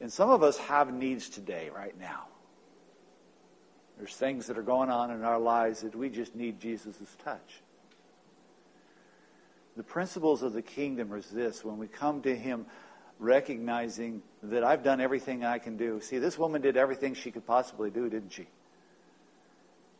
And 0.00 0.12
some 0.12 0.30
of 0.30 0.42
us 0.42 0.58
have 0.58 0.92
needs 0.92 1.28
today, 1.28 1.70
right 1.74 1.98
now. 1.98 2.26
There's 3.98 4.14
things 4.14 4.46
that 4.46 4.58
are 4.58 4.62
going 4.62 4.90
on 4.90 5.10
in 5.10 5.24
our 5.24 5.38
lives 5.38 5.80
that 5.80 5.94
we 5.94 6.10
just 6.10 6.36
need 6.36 6.60
Jesus' 6.60 6.96
touch. 7.24 7.62
The 9.76 9.82
principles 9.82 10.42
of 10.42 10.52
the 10.52 10.62
kingdom 10.62 11.12
is 11.14 11.28
this 11.28 11.64
when 11.64 11.78
we 11.78 11.86
come 11.86 12.22
to 12.22 12.34
Him 12.34 12.66
recognizing 13.18 14.22
that 14.42 14.64
I've 14.64 14.82
done 14.82 15.00
everything 15.00 15.44
I 15.44 15.58
can 15.58 15.76
do. 15.76 16.00
See, 16.00 16.18
this 16.18 16.38
woman 16.38 16.62
did 16.62 16.76
everything 16.76 17.14
she 17.14 17.30
could 17.30 17.46
possibly 17.46 17.90
do, 17.90 18.08
didn't 18.08 18.30
she? 18.30 18.46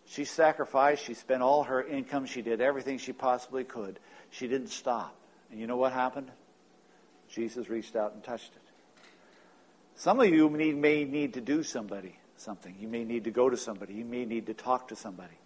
She 0.06 0.24
sacrificed, 0.24 1.04
she 1.04 1.14
spent 1.14 1.42
all 1.42 1.64
her 1.64 1.82
income, 1.82 2.26
she 2.26 2.42
did 2.42 2.60
everything 2.60 2.98
she 2.98 3.12
possibly 3.12 3.64
could. 3.64 3.98
She 4.30 4.46
didn't 4.46 4.68
stop. 4.68 5.16
And 5.50 5.60
you 5.60 5.66
know 5.66 5.76
what 5.76 5.92
happened? 5.92 6.30
Jesus 7.28 7.68
reached 7.68 7.96
out 7.96 8.12
and 8.14 8.22
touched 8.22 8.52
it. 8.54 8.62
Some 9.96 10.20
of 10.20 10.28
you 10.28 10.48
need, 10.50 10.76
may 10.76 11.04
need 11.04 11.34
to 11.34 11.40
do 11.40 11.62
somebody 11.62 12.16
something. 12.36 12.74
You 12.78 12.88
may 12.88 13.04
need 13.04 13.24
to 13.24 13.30
go 13.30 13.48
to 13.48 13.56
somebody. 13.56 13.94
You 13.94 14.04
may 14.04 14.24
need 14.24 14.46
to 14.46 14.54
talk 14.54 14.88
to 14.88 14.96
somebody. 14.96 15.38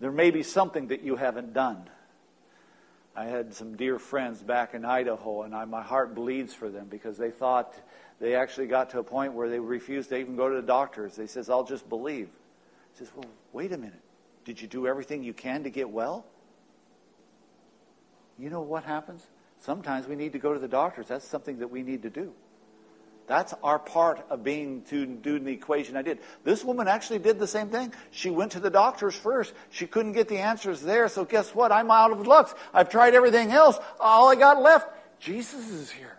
There 0.00 0.12
may 0.12 0.30
be 0.30 0.42
something 0.42 0.88
that 0.88 1.02
you 1.02 1.16
haven't 1.16 1.52
done. 1.52 1.88
I 3.20 3.26
had 3.26 3.52
some 3.52 3.76
dear 3.76 3.98
friends 3.98 4.42
back 4.42 4.72
in 4.72 4.86
Idaho, 4.86 5.42
and 5.42 5.54
I, 5.54 5.66
my 5.66 5.82
heart 5.82 6.14
bleeds 6.14 6.54
for 6.54 6.70
them 6.70 6.86
because 6.88 7.18
they 7.18 7.30
thought 7.30 7.74
they 8.18 8.34
actually 8.34 8.66
got 8.66 8.88
to 8.90 8.98
a 8.98 9.02
point 9.04 9.34
where 9.34 9.50
they 9.50 9.60
refused 9.60 10.08
to 10.08 10.16
even 10.16 10.36
go 10.36 10.48
to 10.48 10.54
the 10.54 10.66
doctors. 10.66 11.16
They 11.16 11.26
says, 11.26 11.50
"I'll 11.50 11.64
just 11.64 11.86
believe." 11.86 12.30
He 12.92 12.98
says, 12.98 13.12
"Well, 13.14 13.26
wait 13.52 13.72
a 13.72 13.76
minute. 13.76 14.00
Did 14.46 14.62
you 14.62 14.66
do 14.66 14.86
everything 14.86 15.22
you 15.22 15.34
can 15.34 15.64
to 15.64 15.70
get 15.70 15.90
well?" 15.90 16.24
You 18.38 18.48
know 18.48 18.62
what 18.62 18.84
happens? 18.84 19.26
Sometimes 19.58 20.08
we 20.08 20.16
need 20.16 20.32
to 20.32 20.38
go 20.38 20.54
to 20.54 20.58
the 20.58 20.66
doctors. 20.66 21.08
That's 21.08 21.26
something 21.26 21.58
that 21.58 21.68
we 21.68 21.82
need 21.82 22.00
to 22.04 22.10
do. 22.10 22.32
That's 23.30 23.54
our 23.62 23.78
part 23.78 24.26
of 24.28 24.42
being 24.42 24.82
to 24.90 25.06
do 25.06 25.38
the 25.38 25.52
equation 25.52 25.96
I 25.96 26.02
did. 26.02 26.18
This 26.42 26.64
woman 26.64 26.88
actually 26.88 27.20
did 27.20 27.38
the 27.38 27.46
same 27.46 27.68
thing. 27.68 27.94
She 28.10 28.28
went 28.28 28.50
to 28.52 28.60
the 28.60 28.70
doctors 28.70 29.14
first. 29.14 29.54
She 29.70 29.86
couldn't 29.86 30.14
get 30.14 30.26
the 30.26 30.38
answers 30.38 30.82
there, 30.82 31.06
so 31.06 31.24
guess 31.24 31.54
what? 31.54 31.70
I'm 31.70 31.92
out 31.92 32.10
of 32.10 32.26
luck. 32.26 32.58
I've 32.74 32.88
tried 32.88 33.14
everything 33.14 33.52
else. 33.52 33.78
All 34.00 34.28
I 34.28 34.34
got 34.34 34.60
left, 34.60 34.88
Jesus 35.20 35.70
is 35.70 35.92
here. 35.92 36.18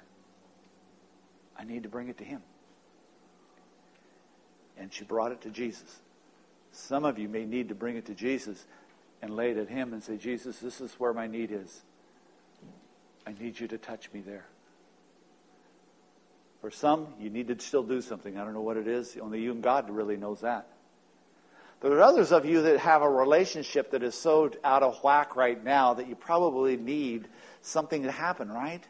I 1.60 1.66
need 1.66 1.84
to 1.84 1.90
bring 1.90 2.08
it 2.08 2.18
to 2.20 2.24
him. 2.24 2.42
And 4.78 4.94
she 4.94 5.04
brought 5.04 5.34
it 5.34 5.42
to 5.42 5.50
Jesus. 5.50 6.00
Some 6.72 7.04
of 7.04 7.20
you 7.20 7.28
may 7.28 7.44
need 7.44 7.68
to 7.68 7.76
bring 7.76 7.98
it 7.98 8.06
to 8.06 8.14
Jesus 8.14 8.66
and 9.22 9.36
lay 9.36 9.52
it 9.52 9.58
at 9.58 9.68
him 9.68 9.92
and 9.92 10.02
say, 10.02 10.16
Jesus, 10.16 10.60
this 10.60 10.80
is 10.80 10.94
where 10.94 11.12
my 11.12 11.28
need 11.28 11.52
is. 11.52 11.82
I 13.28 13.34
need 13.38 13.60
you 13.60 13.68
to 13.68 13.78
touch 13.78 14.10
me 14.14 14.22
there. 14.22 14.46
For 16.62 16.70
some, 16.70 17.08
you 17.20 17.32
need 17.32 17.48
to 17.48 17.60
still 17.60 17.84
do 17.84 18.02
something. 18.02 18.38
I 18.38 18.44
don't 18.44 18.54
know 18.54 18.62
what 18.62 18.78
it 18.78 18.88
is. 18.88 19.18
Only 19.20 19.42
you 19.42 19.52
and 19.52 19.64
God 19.64 19.90
really 19.90 20.16
knows 20.16 20.42
that. 20.42 20.68
There 21.82 21.92
are 21.94 22.02
others 22.02 22.32
of 22.32 22.46
you 22.46 22.62
that 22.62 22.78
have 22.78 23.02
a 23.02 23.10
relationship 23.10 23.90
that 23.92 24.04
is 24.04 24.14
so 24.14 24.52
out 24.64 24.84
of 24.84 25.04
whack 25.04 25.36
right 25.36 25.62
now 25.62 25.96
that 25.96 26.08
you 26.08 26.14
probably 26.16 26.78
need 26.78 27.28
something 27.64 28.04
to 28.04 28.12
happen, 28.12 28.52
right? 28.52 28.84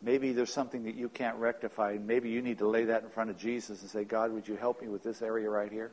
Maybe 0.00 0.32
there's 0.32 0.52
something 0.52 0.84
that 0.84 0.94
you 0.94 1.10
can't 1.10 1.36
rectify. 1.36 1.92
and 1.92 2.06
Maybe 2.06 2.30
you 2.30 2.40
need 2.40 2.58
to 2.58 2.66
lay 2.66 2.86
that 2.86 3.02
in 3.02 3.10
front 3.10 3.28
of 3.28 3.36
Jesus 3.38 3.82
and 3.82 3.90
say, 3.90 4.04
God, 4.04 4.32
would 4.32 4.48
you 4.48 4.56
help 4.56 4.80
me 4.80 4.88
with 4.88 5.02
this 5.02 5.20
area 5.20 5.50
right 5.50 5.70
here? 5.70 5.90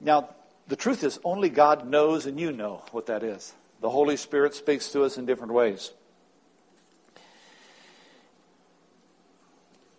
Now, 0.00 0.30
the 0.68 0.76
truth 0.76 1.02
is, 1.02 1.18
only 1.24 1.50
God 1.50 1.88
knows 1.88 2.26
and 2.26 2.38
you 2.38 2.52
know 2.52 2.84
what 2.92 3.06
that 3.06 3.24
is. 3.24 3.52
The 3.80 3.90
Holy 3.90 4.16
Spirit 4.16 4.54
speaks 4.54 4.92
to 4.92 5.04
us 5.04 5.16
in 5.16 5.26
different 5.26 5.52
ways. 5.52 5.92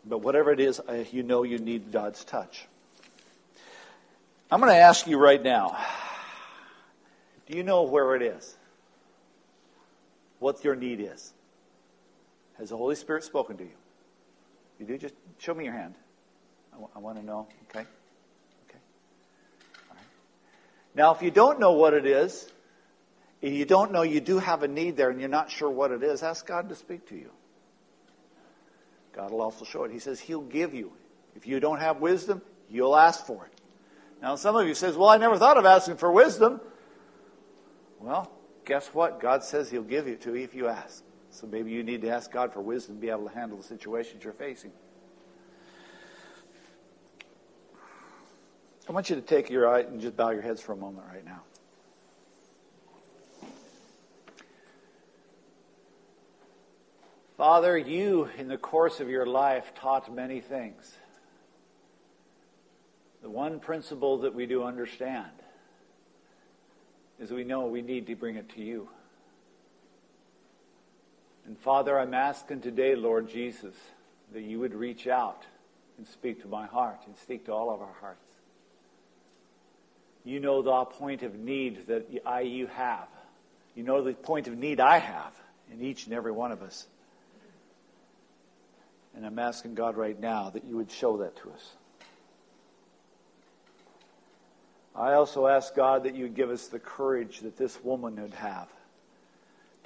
But 0.06 0.20
whatever 0.20 0.52
it 0.52 0.60
is, 0.60 0.80
uh, 0.80 1.06
you 1.12 1.24
know 1.24 1.44
you 1.44 1.58
need 1.58 1.92
God's 1.92 2.24
touch. 2.24 2.68
I'm 4.52 4.60
going 4.60 4.72
to 4.72 4.78
ask 4.78 5.08
you 5.08 5.18
right 5.18 5.42
now 5.42 5.78
do 7.48 7.58
you 7.58 7.64
know 7.64 7.84
where 7.84 8.16
it 8.16 8.22
is? 8.22 8.56
What 10.40 10.64
your 10.64 10.76
need 10.76 11.02
is? 11.02 11.34
Has 12.58 12.70
the 12.70 12.78
Holy 12.78 12.96
Spirit 12.96 13.24
spoken 13.24 13.58
to 13.58 13.64
you? 13.64 13.70
If 14.80 14.88
you 14.90 14.96
do? 14.96 14.98
Just 14.98 15.16
show 15.38 15.54
me 15.54 15.66
your 15.66 15.74
hand. 15.74 15.96
I, 16.72 16.76
w- 16.76 16.90
I 16.96 17.00
want 17.00 17.20
to 17.20 17.26
know. 17.26 17.48
Okay? 17.70 17.86
Okay. 18.70 18.80
Now, 20.96 21.14
if 21.14 21.22
you 21.22 21.30
don't 21.30 21.60
know 21.60 21.74
what 21.74 21.94
it 21.94 22.06
is, 22.06 22.50
if 23.42 23.54
you 23.54 23.66
don't 23.66 23.92
know 23.92 24.04
you 24.04 24.22
do 24.22 24.40
have 24.40 24.64
a 24.64 24.68
need 24.68 24.98
there 24.98 25.10
and 25.10 25.20
you're 25.20 25.30
not 25.30 25.50
sure 25.50 25.70
what 25.70 25.92
it 25.92 26.04
is, 26.04 26.22
ask 26.22 26.46
God 26.46 26.70
to 26.70 26.76
speak 26.76 27.08
to 27.10 27.16
you. 27.16 27.32
God 29.14 29.32
will 29.32 29.42
also 29.42 29.66
show 29.66 29.84
it. 29.84 29.92
He 29.92 30.00
says 30.00 30.20
He'll 30.20 30.42
give 30.42 30.74
you. 30.74 30.94
If 31.36 31.48
you 31.48 31.60
don't 31.60 31.80
have 31.80 32.00
wisdom, 32.00 32.42
you'll 32.70 32.96
ask 32.96 33.26
for 33.26 33.46
it. 33.46 33.62
Now, 34.22 34.36
some 34.36 34.56
of 34.56 34.68
you 34.68 34.74
says, 34.74 34.96
"Well, 34.96 35.10
I 35.10 35.18
never 35.18 35.38
thought 35.38 35.58
of 35.58 35.66
asking 35.66 35.98
for 35.98 36.12
wisdom." 36.12 36.62
Well, 38.00 38.32
guess 38.66 38.88
what? 38.94 39.20
God 39.20 39.44
says 39.44 39.70
He'll 39.70 39.84
give 39.84 40.08
it 40.08 40.22
to 40.22 40.36
you 40.36 40.44
if 40.44 40.54
you 40.54 40.68
ask. 40.68 41.04
So 41.30 41.48
maybe 41.48 41.72
you 41.72 41.84
need 41.84 42.02
to 42.02 42.10
ask 42.10 42.32
God 42.32 42.54
for 42.54 42.62
wisdom 42.62 42.96
to 42.96 43.02
be 43.02 43.10
able 43.10 43.28
to 43.28 43.34
handle 43.34 43.58
the 43.58 43.64
situations 43.64 44.24
you're 44.24 44.34
facing. 44.34 44.72
I 48.88 48.92
want 48.92 49.10
you 49.10 49.16
to 49.16 49.22
take 49.22 49.50
your 49.50 49.70
eye 49.70 49.82
and 49.82 50.02
just 50.02 50.18
bow 50.18 50.32
your 50.32 50.42
heads 50.42 50.62
for 50.62 50.74
a 50.74 50.78
moment 50.78 51.08
right 51.08 51.24
now. 51.24 51.42
Father, 57.42 57.76
you, 57.76 58.30
in 58.38 58.50
the 58.50 58.56
course 58.56 59.00
of 59.00 59.10
your 59.10 59.26
life, 59.26 59.74
taught 59.74 60.14
many 60.14 60.42
things. 60.42 60.96
The 63.24 63.32
one 63.32 63.60
principle 63.60 64.20
that 64.20 64.36
we 64.36 64.46
do 64.46 64.64
understand 64.64 65.32
is 67.20 67.32
we 67.32 67.44
know 67.44 67.66
we 67.66 67.82
need 67.82 68.06
to 68.06 68.16
bring 68.16 68.36
it 68.36 68.48
to 68.50 68.62
you. 68.62 68.90
And 71.48 71.58
Father, 71.58 72.00
I'm 72.00 72.14
asking 72.14 72.62
today, 72.62 72.94
Lord 72.94 73.28
Jesus, 73.28 73.74
that 74.34 74.44
you 74.44 74.60
would 74.60 74.76
reach 74.76 75.08
out 75.08 75.44
and 75.98 76.06
speak 76.06 76.44
to 76.44 76.48
my 76.48 76.68
heart 76.68 77.00
and 77.08 77.18
speak 77.18 77.48
to 77.48 77.54
all 77.54 77.72
of 77.72 77.82
our 77.82 77.96
hearts. 78.02 78.36
You 80.24 80.40
know 80.40 80.62
the 80.62 80.86
point 80.86 81.24
of 81.24 81.34
need 81.40 81.88
that 81.88 82.08
I, 82.24 82.42
you 82.42 82.68
have. 82.68 83.08
You 83.74 83.82
know 83.82 84.04
the 84.04 84.14
point 84.14 84.48
of 84.48 84.56
need 84.56 84.80
I 84.80 85.00
have 85.00 85.34
in 85.74 85.82
each 85.82 86.06
and 86.06 86.14
every 86.14 86.32
one 86.32 86.52
of 86.52 86.62
us. 86.62 86.86
And 89.16 89.26
I'm 89.26 89.40
asking 89.40 89.76
God 89.76 89.98
right 89.98 90.20
now 90.20 90.50
that 90.50 90.64
you 90.64 90.78
would 90.78 90.92
show 90.92 91.18
that 91.18 91.36
to 91.38 91.52
us. 91.52 91.74
I 94.96 95.14
also 95.14 95.48
ask 95.48 95.74
God 95.76 96.04
that 96.04 96.16
you 96.16 96.24
would 96.24 96.36
give 96.36 96.50
us 96.50 96.68
the 96.68 96.80
courage 96.80 97.40
that 97.42 97.58
this 97.58 97.82
woman 97.84 98.22
would 98.22 98.34
have 98.34 98.70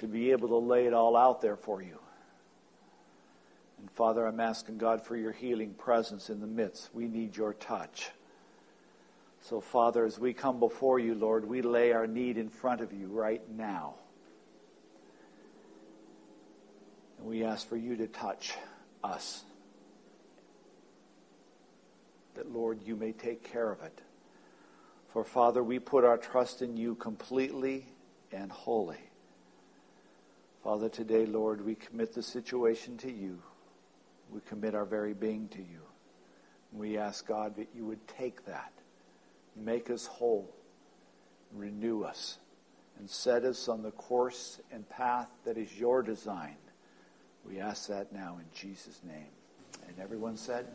to 0.00 0.06
be 0.06 0.32
able 0.32 0.48
to 0.48 0.56
lay 0.56 0.86
it 0.86 0.92
all 0.92 1.16
out 1.16 1.40
there 1.40 1.56
for 1.56 1.80
you. 1.80 1.98
And 3.78 3.90
Father, 3.90 4.26
I'm 4.26 4.40
asking 4.40 4.78
God 4.78 5.02
for 5.04 5.16
your 5.16 5.32
healing 5.32 5.74
presence 5.74 6.28
in 6.28 6.40
the 6.40 6.46
midst. 6.46 6.90
We 6.94 7.06
need 7.06 7.36
your 7.36 7.54
touch. 7.54 8.10
So, 9.42 9.60
Father, 9.60 10.04
as 10.04 10.18
we 10.18 10.32
come 10.32 10.58
before 10.58 10.98
you, 10.98 11.14
Lord, 11.14 11.48
we 11.48 11.62
lay 11.62 11.92
our 11.92 12.06
need 12.06 12.36
in 12.36 12.48
front 12.48 12.80
of 12.80 12.92
you 12.92 13.06
right 13.06 13.42
now. 13.48 13.94
And 17.18 17.28
we 17.28 17.44
ask 17.44 17.68
for 17.68 17.76
you 17.76 17.96
to 17.96 18.08
touch 18.08 18.54
us. 19.06 19.44
That, 22.34 22.52
Lord, 22.52 22.80
you 22.84 22.96
may 22.96 23.12
take 23.12 23.42
care 23.42 23.70
of 23.70 23.80
it. 23.82 24.00
For, 25.12 25.24
Father, 25.24 25.62
we 25.62 25.78
put 25.78 26.04
our 26.04 26.18
trust 26.18 26.60
in 26.60 26.76
you 26.76 26.94
completely 26.96 27.86
and 28.32 28.52
wholly. 28.52 29.00
Father, 30.62 30.88
today, 30.88 31.24
Lord, 31.24 31.64
we 31.64 31.74
commit 31.74 32.12
the 32.12 32.22
situation 32.22 32.98
to 32.98 33.10
you. 33.10 33.40
We 34.30 34.40
commit 34.48 34.74
our 34.74 34.84
very 34.84 35.14
being 35.14 35.48
to 35.48 35.58
you. 35.58 35.80
We 36.72 36.98
ask, 36.98 37.26
God, 37.26 37.56
that 37.56 37.68
you 37.74 37.86
would 37.86 38.06
take 38.08 38.44
that, 38.46 38.72
make 39.54 39.88
us 39.88 40.06
whole, 40.06 40.52
renew 41.54 42.02
us, 42.02 42.38
and 42.98 43.08
set 43.08 43.44
us 43.44 43.68
on 43.68 43.82
the 43.82 43.92
course 43.92 44.60
and 44.72 44.86
path 44.90 45.28
that 45.44 45.56
is 45.56 45.72
your 45.78 46.02
design 46.02 46.56
we 47.48 47.60
ask 47.60 47.88
that 47.88 48.12
now 48.12 48.38
in 48.38 48.44
Jesus' 48.54 49.00
name. 49.06 49.30
And 49.88 49.98
everyone 50.00 50.36
said, 50.36 50.66